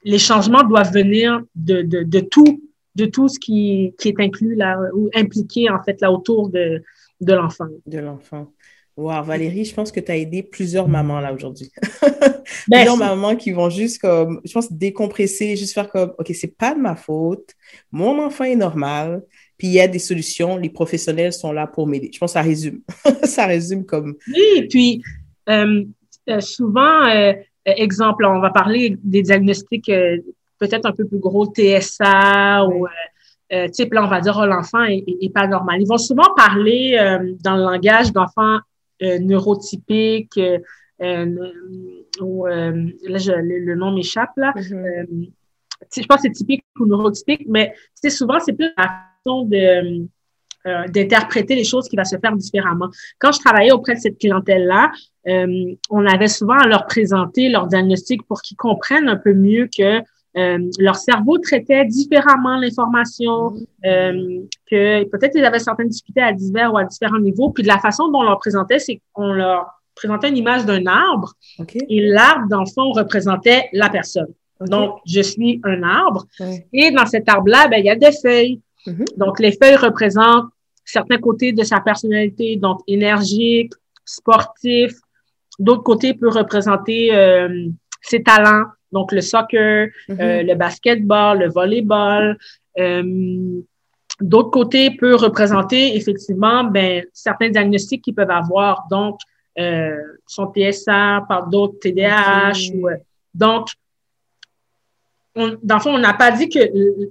les 0.05 0.19
changements 0.19 0.65
doivent 0.65 0.93
venir 0.93 1.41
de, 1.55 1.83
de, 1.83 2.03
de 2.03 2.21
tout, 2.21 2.62
de 2.95 3.07
tout 3.07 3.29
ce 3.29 3.38
qui, 3.38 3.95
qui 3.99 4.09
est 4.09 4.21
inclus 4.21 4.55
là 4.55 4.79
ou 4.95 5.09
impliqué 5.15 5.71
en 5.71 5.83
fait 5.83 6.01
là 6.01 6.12
autour 6.12 6.51
de, 6.51 6.83
de 7.21 7.33
l'enfant. 7.33 7.69
De 7.87 7.99
l'enfant. 7.99 8.53
Wow, 8.95 9.23
Valérie, 9.23 9.65
je 9.65 9.75
pense 9.75 9.91
que 9.91 10.01
tu 10.01 10.12
as 10.12 10.19
aidé 10.19 10.43
plusieurs 10.43 10.87
mamans 10.87 11.21
là 11.21 11.33
aujourd'hui. 11.33 11.71
plusieurs 12.71 12.99
mamans 12.99 13.37
qui 13.37 13.51
vont 13.53 13.71
juste 13.71 13.99
comme, 14.03 14.43
je 14.45 14.53
pense, 14.53 14.71
décompresser, 14.71 15.57
juste 15.57 15.73
faire 15.73 15.88
comme, 15.88 16.12
OK, 16.19 16.31
c'est 16.35 16.55
pas 16.55 16.75
de 16.75 16.81
ma 16.81 16.95
faute, 16.95 17.55
mon 17.91 18.23
enfant 18.23 18.45
est 18.45 18.57
normal, 18.57 19.23
puis 19.62 19.68
il 19.68 19.75
y 19.75 19.81
a 19.81 19.87
des 19.87 20.01
solutions, 20.01 20.57
les 20.57 20.70
professionnels 20.70 21.33
sont 21.33 21.53
là 21.53 21.68
pour 21.68 21.87
m'aider. 21.87 22.11
Je 22.12 22.18
pense 22.18 22.33
que 22.33 22.40
ça 22.40 22.42
résume. 22.42 22.81
ça 23.22 23.46
résume 23.46 23.87
comme. 23.87 24.16
Oui, 24.27 24.66
puis 24.68 25.05
euh, 25.48 25.85
euh, 26.29 26.40
souvent, 26.40 27.07
euh, 27.07 27.33
exemple, 27.64 28.25
on 28.25 28.40
va 28.40 28.51
parler 28.51 28.98
des 29.05 29.22
diagnostics 29.22 29.87
peut-être 30.59 30.85
un 30.85 30.90
peu 30.90 31.07
plus 31.07 31.20
gros, 31.20 31.46
TSA 31.46 32.66
ou 32.66 32.88
type, 33.70 33.94
là, 33.94 34.03
on 34.03 34.09
va 34.09 34.20
dire, 34.20 34.37
oh, 34.37 34.46
l'enfant 34.46 34.83
est, 34.83 35.33
pas 35.33 35.46
normal. 35.46 35.81
Ils 35.81 35.87
vont 35.87 35.96
souvent 35.96 36.35
parler 36.37 36.98
dans 37.44 37.55
le 37.55 37.62
langage 37.62 38.12
d'enfants 38.12 38.59
neurotypiques, 39.01 40.40
ou, 42.20 42.46
là, 42.46 42.72
le, 42.72 43.75
nom 43.77 43.92
m'échappe, 43.92 44.33
là. 44.37 44.53
Mm-hmm. 44.57 45.31
je 45.96 46.07
pense 46.09 46.16
que 46.16 46.22
c'est 46.22 46.33
typique 46.33 46.64
ou 46.81 46.85
neurotypique, 46.85 47.46
mais 47.46 47.72
souvent, 48.11 48.40
c'est 48.40 48.55
plus 48.55 48.72
la 48.77 49.12
de 49.24 50.06
euh, 50.64 50.87
d'interpréter 50.87 51.56
les 51.56 51.64
choses 51.64 51.88
qui 51.88 51.96
va 51.96 52.04
se 52.04 52.16
faire 52.18 52.37
différemment. 52.37 52.88
Quand 53.18 53.32
je 53.32 53.40
travaillais 53.40 53.72
auprès 53.72 53.94
de 53.96 53.98
cette 53.98 54.16
clientèle-là, 54.18 54.92
euh, 55.26 55.74
on 55.90 56.06
avait 56.06 56.28
souvent 56.28 56.56
à 56.56 56.68
leur 56.68 56.87
présenter 56.87 57.48
leur 57.48 57.66
diagnostic 57.66 58.22
pour 58.28 58.40
qu'ils 58.42 58.56
comprennent 58.56 59.08
un 59.08 59.16
peu 59.16 59.35
mieux 59.35 59.68
que 59.76 59.98
euh, 60.37 60.70
leur 60.78 60.94
cerveau 60.94 61.38
traitait 61.38 61.85
différemment 61.85 62.58
l'information, 62.58 63.54
mm-hmm. 63.82 64.48
que 64.70 65.02
peut-être 65.08 65.35
ils 65.35 65.44
avaient 65.44 65.58
certaines 65.58 65.88
difficultés 65.88 66.22
à 66.22 66.32
divers 66.32 66.72
ou 66.72 66.78
à 66.78 66.85
différents 66.85 67.18
niveaux. 67.18 67.50
Puis 67.50 67.64
de 67.64 67.68
la 67.68 67.80
façon 67.80 68.08
dont 68.08 68.20
on 68.20 68.22
leur 68.22 68.38
présentait, 68.38 68.78
c'est 68.78 69.00
qu'on 69.12 69.32
leur 69.32 69.66
présentait 69.96 70.28
une 70.28 70.37
image 70.37 70.64
d'un 70.64 70.87
arbre 70.87 71.35
et 71.88 72.06
l'arbre, 72.06 72.46
dans 72.48 72.61
le 72.61 72.70
fond, 72.72 72.92
représentait 72.92 73.68
la 73.72 73.90
personne. 73.90 74.32
Donc, 74.61 75.00
je 75.06 75.20
suis 75.22 75.61
un 75.64 75.82
arbre 75.82 76.24
et 76.72 76.92
dans 76.92 77.06
cet 77.06 77.28
arbre-là, 77.28 77.66
ben, 77.66 77.78
il 77.78 77.87
y 77.87 77.90
a 77.90 77.96
des 77.96 78.12
feuilles. 78.12 78.61
Mm-hmm. 78.87 79.18
Donc, 79.18 79.40
les 79.40 79.53
feuilles 79.53 79.77
représentent 79.77 80.51
certains 80.85 81.18
côtés 81.18 81.53
de 81.53 81.62
sa 81.62 81.81
personnalité, 81.81 82.57
donc 82.57 82.81
énergique, 82.87 83.73
sportif. 84.05 84.92
D'autres 85.59 85.83
côtés 85.83 86.14
peut 86.14 86.29
représenter 86.29 87.14
euh, 87.14 87.68
ses 88.01 88.23
talents, 88.23 88.64
donc 88.90 89.12
le 89.12 89.21
soccer, 89.21 89.88
mm-hmm. 90.09 90.21
euh, 90.21 90.42
le 90.42 90.55
basketball, 90.55 91.38
le 91.38 91.49
volleyball. 91.49 92.38
Euh, 92.79 93.62
D'autres 94.23 94.51
côtés 94.51 94.90
peut 94.90 95.16
représenter 95.16 95.97
effectivement 95.97 96.64
ben, 96.64 97.05
certains 97.12 97.51
diagnostics 97.51 98.03
qu'ils 98.03 98.14
peuvent 98.14 98.31
avoir, 98.31 98.87
donc 98.88 99.18
euh, 99.59 99.97
son 100.27 100.53
TSA, 100.53 101.25
par 101.29 101.49
d'autres 101.49 101.79
TDAH. 101.81 102.73
Ou, 102.75 102.88
euh, 102.88 102.97
donc, 103.35 103.68
on, 105.35 105.57
dans 105.62 105.77
le 105.77 105.81
fond, 105.81 105.95
on 105.95 105.99
n'a 105.99 106.14
pas 106.14 106.31
dit 106.31 106.49
que, 106.49 106.59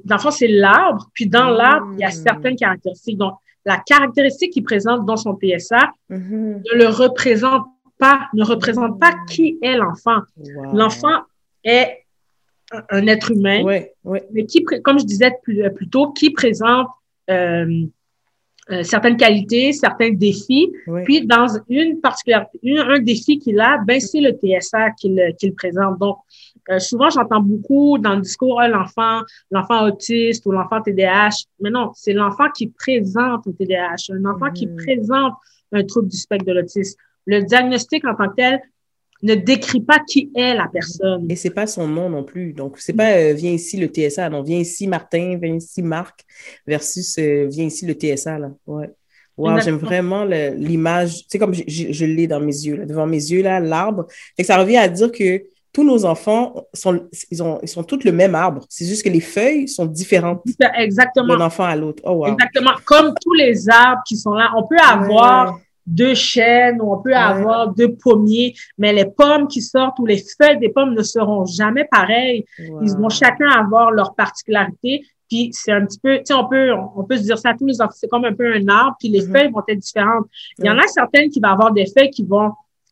dans 0.06 0.16
le 0.16 0.22
fond, 0.22 0.32
c'est 0.32 0.48
l'arbre, 0.48 1.10
puis 1.14 1.28
dans 1.28 1.50
l'arbre, 1.50 1.92
il 1.94 2.00
y 2.00 2.04
a 2.04 2.10
mm. 2.10 2.12
certaines 2.12 2.56
caractéristiques. 2.56 3.18
Donc, 3.18 3.34
la 3.66 3.78
caractéristique 3.78 4.54
qu'il 4.54 4.64
présente 4.64 5.06
dans 5.06 5.18
son 5.18 5.36
PSA 5.36 5.92
mm-hmm. 6.10 6.32
ne 6.32 6.78
le 6.78 6.88
représente 6.88 7.66
pas, 7.98 8.28
ne 8.34 8.44
représente 8.44 9.00
pas 9.00 9.14
qui 9.30 9.58
est 9.62 9.76
l'enfant. 9.76 10.22
L'enfant 10.74 11.22
est 11.64 12.06
un, 12.90 13.08
être 13.08 13.32
humain, 13.32 13.64
mais 14.06 14.46
qui, 14.46 14.64
comme 14.64 15.00
je 15.00 15.06
disais 15.06 15.32
plus, 15.44 15.64
plus 15.72 15.90
tôt, 15.90 16.12
qui 16.12 16.32
présente 16.32 16.88
euh, 17.30 17.86
euh, 18.72 18.84
certaines 18.84 19.18
qualités, 19.18 19.74
certains 19.74 20.12
défis. 20.12 20.72
Puis, 21.06 21.26
dans 21.26 21.48
une 21.70 22.00
particularité, 22.00 22.60
un 22.78 23.00
défi 23.00 23.38
qu'il 23.38 23.60
a, 23.60 23.78
ben, 23.86 24.00
c'est 24.00 24.22
le 24.22 24.32
TSA 24.32 24.92
qu'il 24.92 25.54
présente. 25.56 26.00
Donc, 26.00 26.18
euh, 26.70 26.80
souvent, 26.80 27.10
j'entends 27.10 27.42
beaucoup 27.42 27.98
dans 27.98 28.16
le 28.16 28.22
discours, 28.22 28.60
ah, 28.60 28.68
l'enfant, 28.68 29.22
l'enfant 29.50 29.88
autiste 29.88 30.46
ou 30.46 30.52
l'enfant 30.52 30.82
TDAH. 30.82 31.46
Mais 31.60 31.70
non, 31.70 31.92
c'est 31.96 32.14
l'enfant 32.14 32.50
qui 32.56 32.68
présente 32.68 33.48
un 33.48 33.52
TDAH, 33.52 34.14
un 34.14 34.26
enfant 34.26 34.52
qui 34.52 34.68
mm-hmm. 34.68 34.84
présente 34.84 35.34
un 35.72 35.84
trouble 35.84 36.10
du 36.10 36.18
spectre 36.18 36.46
de 36.46 36.54
l'autisme. 36.54 37.00
Le 37.26 37.42
diagnostic 37.42 38.06
en 38.06 38.16
tant 38.16 38.30
que 38.30 38.36
tel 38.36 38.62
ne 39.24 39.36
décrit 39.36 39.82
pas 39.82 40.00
qui 40.00 40.32
est 40.36 40.56
la 40.56 40.68
personne. 40.68 41.28
Et 41.30 41.36
c'est 41.36 41.52
pas 41.52 41.68
son 41.68 41.88
nom 41.88 42.10
non 42.10 42.24
plus. 42.24 42.54
Donc, 42.54 42.80
c'est 42.80 42.94
pas 42.94 43.12
euh, 43.14 43.34
viens 43.34 43.52
ici 43.52 43.78
le 43.78 43.88
TSA. 43.88 44.30
Non, 44.30 44.42
viens 44.42 44.58
ici 44.58 44.88
Martin, 44.88 45.38
viens 45.42 45.56
ici 45.56 45.82
Marc 45.84 46.26
versus 46.66 47.18
euh, 47.20 47.48
viens 47.50 47.66
ici 47.66 47.86
le 47.86 47.94
TSA. 47.94 48.40
Là. 48.40 48.52
Ouais. 48.66 48.90
Wow, 49.38 49.60
j'aime 49.60 49.78
vraiment 49.78 50.26
l'image. 50.26 51.20
Tu 51.20 51.26
sais, 51.30 51.40
comme 51.40 51.54
je, 51.54 51.64
je, 51.68 52.06
l'ai 52.06 52.28
dans 52.28 52.40
mes 52.40 52.54
yeux, 52.54 52.76
là, 52.76 52.86
devant 52.86 53.08
mes 53.08 53.18
yeux, 53.18 53.42
là, 53.42 53.60
l'arbre. 53.60 54.06
Fait 54.36 54.44
que 54.44 54.48
ça 54.48 54.58
revient 54.58 54.78
à 54.78 54.88
dire 54.88 55.12
que 55.12 55.44
tous 55.74 55.84
nos 55.84 56.06
enfants 56.06 56.54
sont, 56.74 57.08
ils, 57.30 57.42
ont, 57.42 57.60
ils 57.62 57.68
sont 57.68 57.84
tous 57.84 58.04
le 58.04 58.12
même 58.12 58.36
arbre. 58.36 58.66
C'est 58.70 58.86
juste 58.86 59.04
que 59.04 59.10
les 59.10 59.22
feuilles 59.22 59.68
sont 59.68 59.86
différentes 59.86 60.44
Exactement. 60.76 61.38
d'un 61.38 61.46
enfant 61.46 61.64
à 61.64 61.76
l'autre. 61.76 62.04
Oh, 62.06 62.12
wow. 62.12 62.34
Exactement. 62.34 62.72
Comme 62.86 63.14
tous 63.22 63.34
les 63.34 63.70
arbres 63.70 64.02
qui 64.06 64.18
sont 64.18 64.34
là, 64.34 64.52
on 64.58 64.68
peut 64.68 64.80
avoir 64.80 65.58
deux 65.86 66.14
chênes 66.14 66.82
ou 66.82 66.94
on 66.94 67.02
peut 67.02 67.16
avoir 67.16 67.74
deux 67.74 67.96
pommiers, 67.96 68.54
mais 68.78 68.94
les 68.94 69.06
pommes 69.06 69.48
qui 69.48 69.62
sortent 69.62 69.98
ou 70.00 70.06
les 70.06 70.24
feuilles 70.40 70.60
des 70.60 70.70
pommes 70.70 70.94
ne 70.94 71.04
seront 71.04 71.46
jamais 71.46 71.86
pareilles. 71.90 72.46
Ils 72.60 72.96
vont 72.98 73.10
chacun 73.10 73.50
avoir 73.50 73.92
leur 73.92 74.14
particularité. 74.14 75.06
Puis 75.30 75.50
c'est 75.54 75.72
un 75.72 75.86
petit 75.86 76.00
peu, 76.00 76.18
tu 76.18 76.24
sais, 76.26 76.34
on 76.34 76.48
peut, 76.50 76.74
on 76.74 77.06
peut 77.06 77.16
se 77.16 77.24
dire 77.24 77.38
ça 77.38 77.52
à 77.52 77.54
tous 77.54 77.66
les 77.66 77.80
enfants, 77.82 77.96
c'est 77.96 78.10
comme 78.10 78.26
un 78.26 78.34
peu 78.34 78.54
un 78.54 78.68
arbre, 78.68 78.98
puis 79.00 79.08
les 79.08 79.22
mm-hmm. 79.22 79.32
feuilles 79.32 79.52
vont 79.52 79.64
être 79.66 79.80
différentes. 79.80 80.26
Il 80.60 80.66
y 80.66 80.70
en 80.70 80.78
a 80.78 80.86
certaines 80.88 81.30
qui 81.30 81.40
vont 81.40 81.48
avoir 81.48 81.72
des 81.72 81.86
feuilles 81.86 82.10
qui 82.10 82.26
vont 82.26 82.52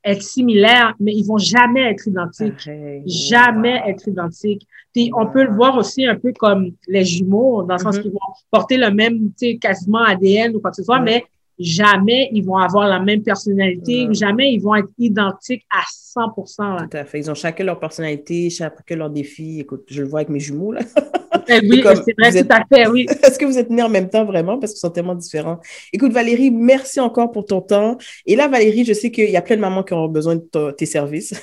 être 0.09 0.23
similaires, 0.23 0.93
mais 0.99 1.13
ils 1.13 1.25
vont 1.25 1.37
jamais 1.37 1.91
être 1.91 2.07
identiques. 2.07 2.69
Jamais 3.05 3.81
être 3.85 4.07
identiques. 4.07 4.67
Puis 4.93 5.11
on 5.15 5.27
peut 5.27 5.43
le 5.43 5.53
voir 5.53 5.77
aussi 5.77 6.05
un 6.05 6.15
peu 6.15 6.33
comme 6.37 6.71
les 6.87 7.05
jumeaux, 7.05 7.63
dans 7.63 7.75
le 7.75 7.79
sens 7.79 7.97
mm-hmm. 7.97 8.01
qu'ils 8.01 8.11
vont 8.11 8.19
porter 8.51 8.77
le 8.77 8.91
même, 8.91 9.29
tu 9.29 9.51
sais, 9.51 9.57
quasiment 9.57 10.03
ADN 10.03 10.55
ou 10.55 10.59
quoi 10.59 10.71
que 10.71 10.77
ce 10.77 10.83
soit, 10.83 10.99
mais 10.99 11.25
jamais 11.59 12.29
ils 12.31 12.43
vont 12.43 12.57
avoir 12.57 12.87
la 12.87 12.99
même 12.99 13.21
personnalité, 13.21 14.07
jamais 14.11 14.53
ils 14.53 14.59
vont 14.59 14.75
être 14.75 14.89
identiques 14.97 15.65
à 15.69 15.83
100 15.87 16.29
Tout 16.33 16.97
à 16.97 17.05
fait. 17.05 17.19
Ils 17.19 17.29
ont 17.29 17.35
chacun 17.35 17.63
leur 17.63 17.79
personnalité, 17.79 18.49
chacun 18.49 18.95
leur 18.95 19.09
défi. 19.09 19.59
Écoute, 19.59 19.85
je 19.89 20.01
le 20.01 20.07
vois 20.07 20.19
avec 20.19 20.29
mes 20.29 20.39
jumeaux, 20.39 20.71
là. 20.71 20.81
Eh 21.47 21.59
oui, 21.67 21.83
c'est 22.05 22.15
vrai, 22.17 22.43
tout 22.43 22.47
à 22.49 22.63
fait, 22.65 22.87
oui. 22.87 23.05
Est-ce 23.23 23.39
que 23.39 23.45
vous 23.45 23.57
êtes 23.57 23.69
nés 23.69 23.81
en 23.81 23.89
même 23.89 24.09
temps, 24.09 24.25
vraiment? 24.25 24.59
Parce 24.59 24.73
qu'ils 24.73 24.79
sont 24.79 24.89
tellement 24.89 25.15
différents. 25.15 25.59
Écoute, 25.93 26.11
Valérie, 26.11 26.51
merci 26.51 26.99
encore 26.99 27.31
pour 27.31 27.45
ton 27.45 27.61
temps. 27.61 27.97
Et 28.25 28.35
là, 28.35 28.47
Valérie, 28.47 28.85
je 28.85 28.93
sais 28.93 29.11
qu'il 29.11 29.29
y 29.29 29.37
a 29.37 29.41
plein 29.41 29.55
de 29.55 29.61
mamans 29.61 29.83
qui 29.83 29.93
ont 29.93 30.07
besoin 30.07 30.35
de 30.35 30.71
tes 30.71 30.85
services, 30.85 31.33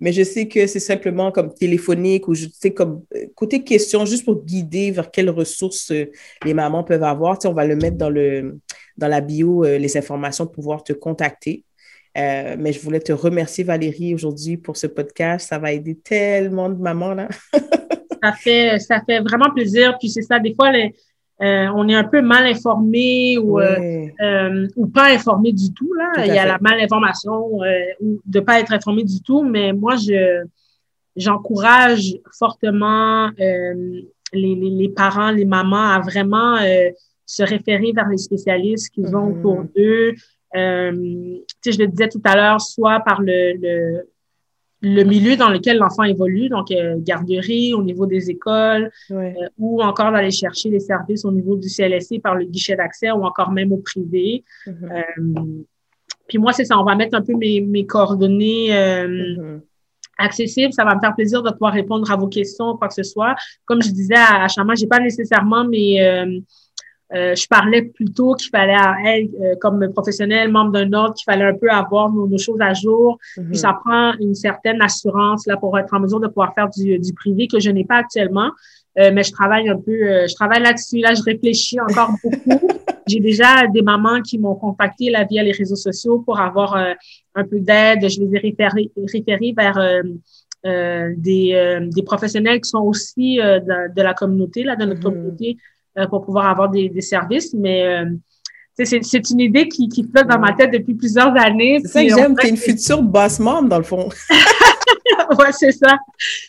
mais 0.00 0.12
je 0.12 0.22
sais 0.22 0.48
que 0.48 0.66
c'est 0.66 0.80
simplement 0.80 1.32
comme 1.32 1.52
téléphonique 1.54 2.28
ou 2.28 2.34
je 2.34 2.46
sais 2.52 2.72
comme 2.72 3.02
euh, 3.14 3.26
côté 3.34 3.62
question, 3.62 4.04
juste 4.04 4.24
pour 4.24 4.44
guider 4.44 4.90
vers 4.90 5.10
quelles 5.10 5.30
ressources 5.30 5.90
euh, 5.92 6.06
les 6.44 6.54
mamans 6.54 6.84
peuvent 6.84 7.02
avoir. 7.02 7.38
Tu 7.38 7.42
sais, 7.42 7.48
on 7.48 7.54
va 7.54 7.66
le 7.66 7.76
mettre 7.76 7.96
dans 7.96 8.10
le 8.10 8.58
dans 8.96 9.08
la 9.08 9.20
bio 9.20 9.64
euh, 9.64 9.78
les 9.78 9.96
informations 9.96 10.46
pour 10.46 10.54
pouvoir 10.54 10.84
te 10.84 10.92
contacter. 10.92 11.64
Euh, 12.16 12.56
mais 12.58 12.72
je 12.72 12.80
voulais 12.80 13.00
te 13.00 13.12
remercier, 13.12 13.62
Valérie, 13.62 14.14
aujourd'hui 14.14 14.56
pour 14.56 14.76
ce 14.76 14.86
podcast. 14.86 15.48
Ça 15.48 15.58
va 15.58 15.72
aider 15.72 15.96
tellement 15.96 16.70
de 16.70 16.80
mamans, 16.80 17.14
là. 17.14 17.28
ça, 18.22 18.32
fait, 18.32 18.78
ça 18.78 19.02
fait 19.04 19.20
vraiment 19.20 19.50
plaisir. 19.52 19.96
Puis 19.98 20.08
c'est 20.08 20.22
ça, 20.22 20.38
des 20.38 20.54
fois, 20.54 20.72
les, 20.72 20.94
euh, 21.42 21.66
on 21.74 21.86
est 21.88 21.94
un 21.94 22.04
peu 22.04 22.22
mal 22.22 22.46
informé 22.46 23.36
ou, 23.36 23.60
ou 23.60 24.86
pas 24.86 25.12
informé 25.12 25.52
du 25.52 25.74
tout. 25.74 25.92
Là. 25.92 26.24
Il 26.24 26.34
y 26.34 26.38
a 26.38 26.46
la 26.46 26.58
malinformation 26.58 27.50
ou 28.00 28.20
de 28.24 28.40
pas 28.40 28.60
être 28.60 28.72
informé 28.72 29.04
du 29.04 29.20
tout. 29.20 29.42
Mais 29.42 29.74
moi, 29.74 29.96
je 29.96 30.44
j'encourage 31.16 32.14
fortement 32.38 33.30
les, 33.38 34.04
les, 34.32 34.54
les, 34.54 34.88
parents, 34.88 35.30
les 35.30 35.46
mamans 35.46 35.90
à 35.90 36.00
vraiment 36.00 36.56
se 37.26 37.42
référer 37.42 37.92
vers 37.94 38.08
les 38.08 38.16
spécialistes 38.16 38.90
qu'ils 38.90 39.14
ont 39.16 39.28
mm-hmm. 39.28 39.38
autour 39.38 39.64
d'eux. 39.76 40.14
Euh, 40.54 41.38
je 41.64 41.78
le 41.78 41.86
disais 41.88 42.08
tout 42.08 42.22
à 42.24 42.36
l'heure, 42.36 42.60
soit 42.60 43.00
par 43.00 43.20
le, 43.20 43.54
le, 43.60 44.08
le, 44.80 45.02
milieu 45.02 45.36
dans 45.36 45.50
lequel 45.50 45.78
l'enfant 45.78 46.04
évolue, 46.04 46.48
donc 46.48 46.70
euh, 46.70 46.96
garderie 46.98 47.74
au 47.74 47.82
niveau 47.82 48.06
des 48.06 48.30
écoles, 48.30 48.90
euh, 49.10 49.32
ou 49.58 49.82
encore 49.82 50.12
d'aller 50.12 50.30
chercher 50.30 50.70
les 50.70 50.80
services 50.80 51.24
au 51.24 51.32
niveau 51.32 51.56
du 51.56 51.68
CLSC 51.68 52.20
par 52.22 52.36
le 52.36 52.44
guichet 52.44 52.76
d'accès 52.76 53.10
ou 53.10 53.24
encore 53.24 53.50
même 53.50 53.72
au 53.72 53.78
privé. 53.78 54.44
Mm-hmm. 54.66 54.92
Euh, 54.92 55.64
puis 56.28 56.38
moi, 56.38 56.52
c'est 56.52 56.64
ça, 56.64 56.78
on 56.78 56.84
va 56.84 56.94
mettre 56.94 57.16
un 57.16 57.22
peu 57.22 57.34
mes, 57.34 57.60
mes 57.60 57.84
coordonnées 57.84 58.70
mm-hmm. 58.70 59.60
accessibles. 60.18 60.72
Ça 60.72 60.84
va 60.84 60.94
me 60.94 61.00
faire 61.00 61.14
plaisir 61.14 61.42
de 61.42 61.50
pouvoir 61.50 61.72
répondre 61.72 62.10
à 62.10 62.16
vos 62.16 62.28
questions, 62.28 62.76
quoi 62.76 62.88
que 62.88 62.94
ce 62.94 63.02
soit. 63.02 63.34
Comme 63.64 63.82
je 63.82 63.90
disais 63.90 64.16
à, 64.16 64.44
à 64.44 64.48
Chama, 64.48 64.74
j'ai 64.74 64.86
pas 64.86 65.00
nécessairement 65.00 65.64
mes 65.64 66.02
euh, 66.02 66.40
je 67.12 67.46
parlais 67.46 67.82
plutôt 67.82 68.34
qu'il 68.34 68.50
fallait, 68.50 68.74
elle, 69.04 69.28
euh, 69.40 69.54
comme 69.60 69.92
professionnel, 69.92 70.50
membre 70.50 70.72
d'un 70.72 70.92
ordre, 70.92 71.14
qu'il 71.14 71.24
fallait 71.24 71.44
un 71.44 71.54
peu 71.54 71.70
avoir 71.70 72.10
nos, 72.10 72.36
choses 72.38 72.60
à 72.60 72.74
jour. 72.74 73.18
Mhm. 73.36 73.48
Puis 73.50 73.58
ça 73.58 73.78
prend 73.84 74.14
une 74.20 74.34
certaine 74.34 74.82
assurance 74.82 75.46
là 75.46 75.56
pour 75.56 75.78
être 75.78 75.92
en 75.94 76.00
mesure 76.00 76.20
de 76.20 76.26
pouvoir 76.26 76.54
faire 76.54 76.68
du, 76.68 76.98
du 76.98 77.12
privé 77.14 77.46
que 77.46 77.60
je 77.60 77.70
n'ai 77.70 77.84
pas 77.84 77.96
actuellement. 77.96 78.50
mais 78.96 79.22
je 79.22 79.30
travaille 79.30 79.68
un 79.68 79.76
peu, 79.76 80.26
je 80.26 80.34
travaille 80.34 80.62
là-dessus. 80.62 80.98
Là, 80.98 81.12
je 81.14 81.22
réfléchis 81.22 81.78
encore 81.80 82.12
beaucoup. 82.24 82.68
J'ai 83.06 83.20
déjà 83.20 83.66
des 83.68 83.82
mamans 83.82 84.20
qui 84.22 84.38
m'ont 84.38 84.56
contacté 84.56 85.10
là, 85.10 85.24
via 85.24 85.42
les 85.42 85.52
réseaux 85.52 85.76
sociaux 85.76 86.20
pour 86.20 86.40
avoir 86.40 86.74
un 87.34 87.44
peu 87.44 87.60
d'aide. 87.60 88.08
Je 88.08 88.20
les 88.20 88.34
ai 88.34 88.38
référés, 88.38 88.90
référés 89.12 89.54
vers 89.56 89.78
des, 90.64 91.78
des 91.94 92.02
professionnels 92.02 92.60
qui 92.62 92.70
sont 92.70 92.82
aussi 92.82 93.36
de, 93.36 93.94
de, 93.94 94.02
la 94.02 94.14
communauté, 94.14 94.64
là, 94.64 94.76
de 94.76 94.86
notre 94.86 95.00
mm-hmm. 95.00 95.04
communauté, 95.04 95.58
pour 96.10 96.24
pouvoir 96.24 96.48
avoir 96.48 96.68
des, 96.68 96.88
des 96.88 97.00
services. 97.00 97.54
Mais 97.54 98.04
c'est 98.84 99.30
une 99.30 99.40
idée 99.40 99.68
qui, 99.68 99.88
qui 99.88 100.04
flotte 100.04 100.28
dans 100.28 100.38
ma 100.38 100.52
tête 100.52 100.72
depuis 100.72 100.94
plusieurs 100.94 101.34
années. 101.36 101.80
C'est 101.82 101.88
ça 101.88 102.04
que 102.04 102.08
j'aime, 102.10 102.34
es 102.42 102.48
une 102.48 102.56
future 102.56 103.02
boss 103.02 103.38
mom, 103.38 103.68
dans 103.68 103.78
le 103.78 103.84
fond. 103.84 104.08
ouais, 105.38 105.52
c'est 105.52 105.72
ça. 105.72 105.96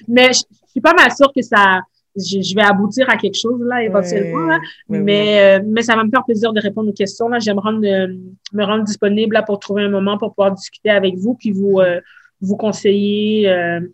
Mais 0.08 0.34
je, 0.34 0.42
suis 0.70 0.82
pas 0.82 0.94
mal 0.94 1.12
sûre 1.16 1.32
que 1.34 1.42
ça, 1.42 1.82
je, 2.16 2.56
vais 2.56 2.64
aboutir 2.64 3.10
à 3.10 3.16
quelque 3.16 3.38
chose, 3.38 3.62
là, 3.62 3.84
éventuellement. 3.84 4.58
mais, 4.90 5.60
euh, 5.60 5.64
mais 5.66 5.82
ça 5.84 5.96
va 5.96 6.04
me 6.04 6.10
faire 6.10 6.26
plaisir 6.26 6.52
de 6.52 6.60
répondre 6.60 6.90
aux 6.90 6.94
questions. 6.94 7.30
Là. 7.30 7.40
J'aimerais 7.40 7.74
me, 7.74 8.08
me 8.54 8.64
rendre 8.64 8.84
disponible 8.84 9.34
là, 9.34 9.44
pour 9.44 9.60
trouver 9.60 9.84
un 9.84 9.90
moment 9.90 10.18
pour 10.18 10.34
pouvoir 10.34 10.54
discuter 10.54 10.90
avec 10.90 11.16
vous, 11.16 11.36
puis 11.36 11.52
vous, 11.52 11.80
euh, 11.80 12.02
vous 12.42 12.58
conseiller. 12.58 13.50
Euh, 13.50 13.80
euh, 13.80 13.88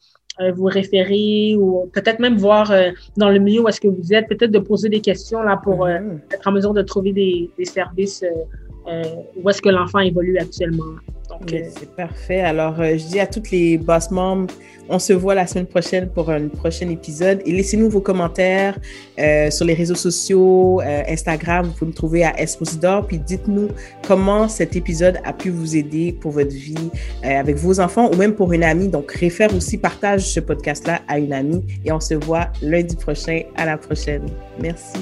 vous 0.56 0.65
référer 0.65 1.56
ou 1.56 1.89
peut-être 1.93 2.19
même 2.19 2.38
voir 2.38 2.72
euh, 2.72 2.89
dans 3.17 3.30
le 3.30 3.39
milieu 3.39 3.62
où 3.62 3.67
est-ce 3.67 3.82
que 3.82 3.88
vous 3.88 4.13
êtes, 4.13 4.28
peut-être 4.28 4.52
de 4.52 4.60
poser 4.60 4.89
des 4.89 5.02
questions 5.02 5.41
là 5.41 5.58
pour 5.58 5.86
euh, 5.86 6.00
mhm. 6.00 6.22
être 6.32 6.48
en 6.48 6.52
mesure 6.52 6.74
de 6.74 6.82
trouver 6.82 7.12
des, 7.13 7.50
des 7.58 7.65
services 7.65 8.24
où 9.38 9.50
est-ce 9.50 9.62
que 9.62 9.69
l'enfant 9.69 10.00
évolue 10.00 10.38
actuellement. 10.38 10.84
C'est 11.47 11.95
parfait. 11.95 12.41
Alors, 12.41 12.75
je 12.77 13.06
dis 13.06 13.19
à 13.19 13.27
toutes 13.27 13.51
les 13.51 13.77
boss 13.77 14.12
moms, 14.12 14.47
on 14.89 14.99
se 14.99 15.13
voit 15.13 15.36
la 15.36 15.47
semaine 15.47 15.65
prochaine 15.65 16.10
pour 16.10 16.29
un 16.29 16.47
prochain 16.47 16.89
épisode. 16.89 17.41
Et 17.45 17.51
laissez-nous 17.51 17.89
vos 17.89 18.01
commentaires 18.01 18.77
euh, 19.19 19.49
sur 19.49 19.65
les 19.65 19.73
réseaux 19.73 19.95
sociaux, 19.95 20.82
euh, 20.82 21.03
Instagram, 21.08 21.67
vous 21.67 21.73
pouvez 21.73 21.91
me 21.91 21.95
trouver 21.95 22.23
à 22.23 22.39
Esposidor. 22.39 23.08
Puis 23.08 23.17
dites-nous 23.17 23.69
comment 24.08 24.47
cet 24.47 24.75
épisode 24.75 25.19
a 25.23 25.34
pu 25.34 25.49
vous 25.49 25.75
aider 25.75 26.15
pour 26.19 26.32
votre 26.32 26.53
vie 26.53 26.91
euh, 27.23 27.39
avec 27.39 27.56
vos 27.56 27.79
enfants 27.79 28.10
ou 28.12 28.15
même 28.15 28.36
pour 28.36 28.51
une 28.53 28.63
amie. 28.63 28.89
Donc, 28.89 29.12
réfère 29.12 29.56
aussi, 29.56 29.77
partage 29.77 30.21
ce 30.21 30.39
podcast-là 30.39 31.01
à 31.08 31.17
une 31.17 31.34
amie. 31.34 31.63
Et 31.86 31.91
on 31.91 31.99
se 31.99 32.15
voit 32.15 32.49
lundi 32.62 32.95
prochain. 32.95 33.41
À 33.56 33.65
la 33.65 33.77
prochaine. 33.77 34.25
Merci. 34.60 34.97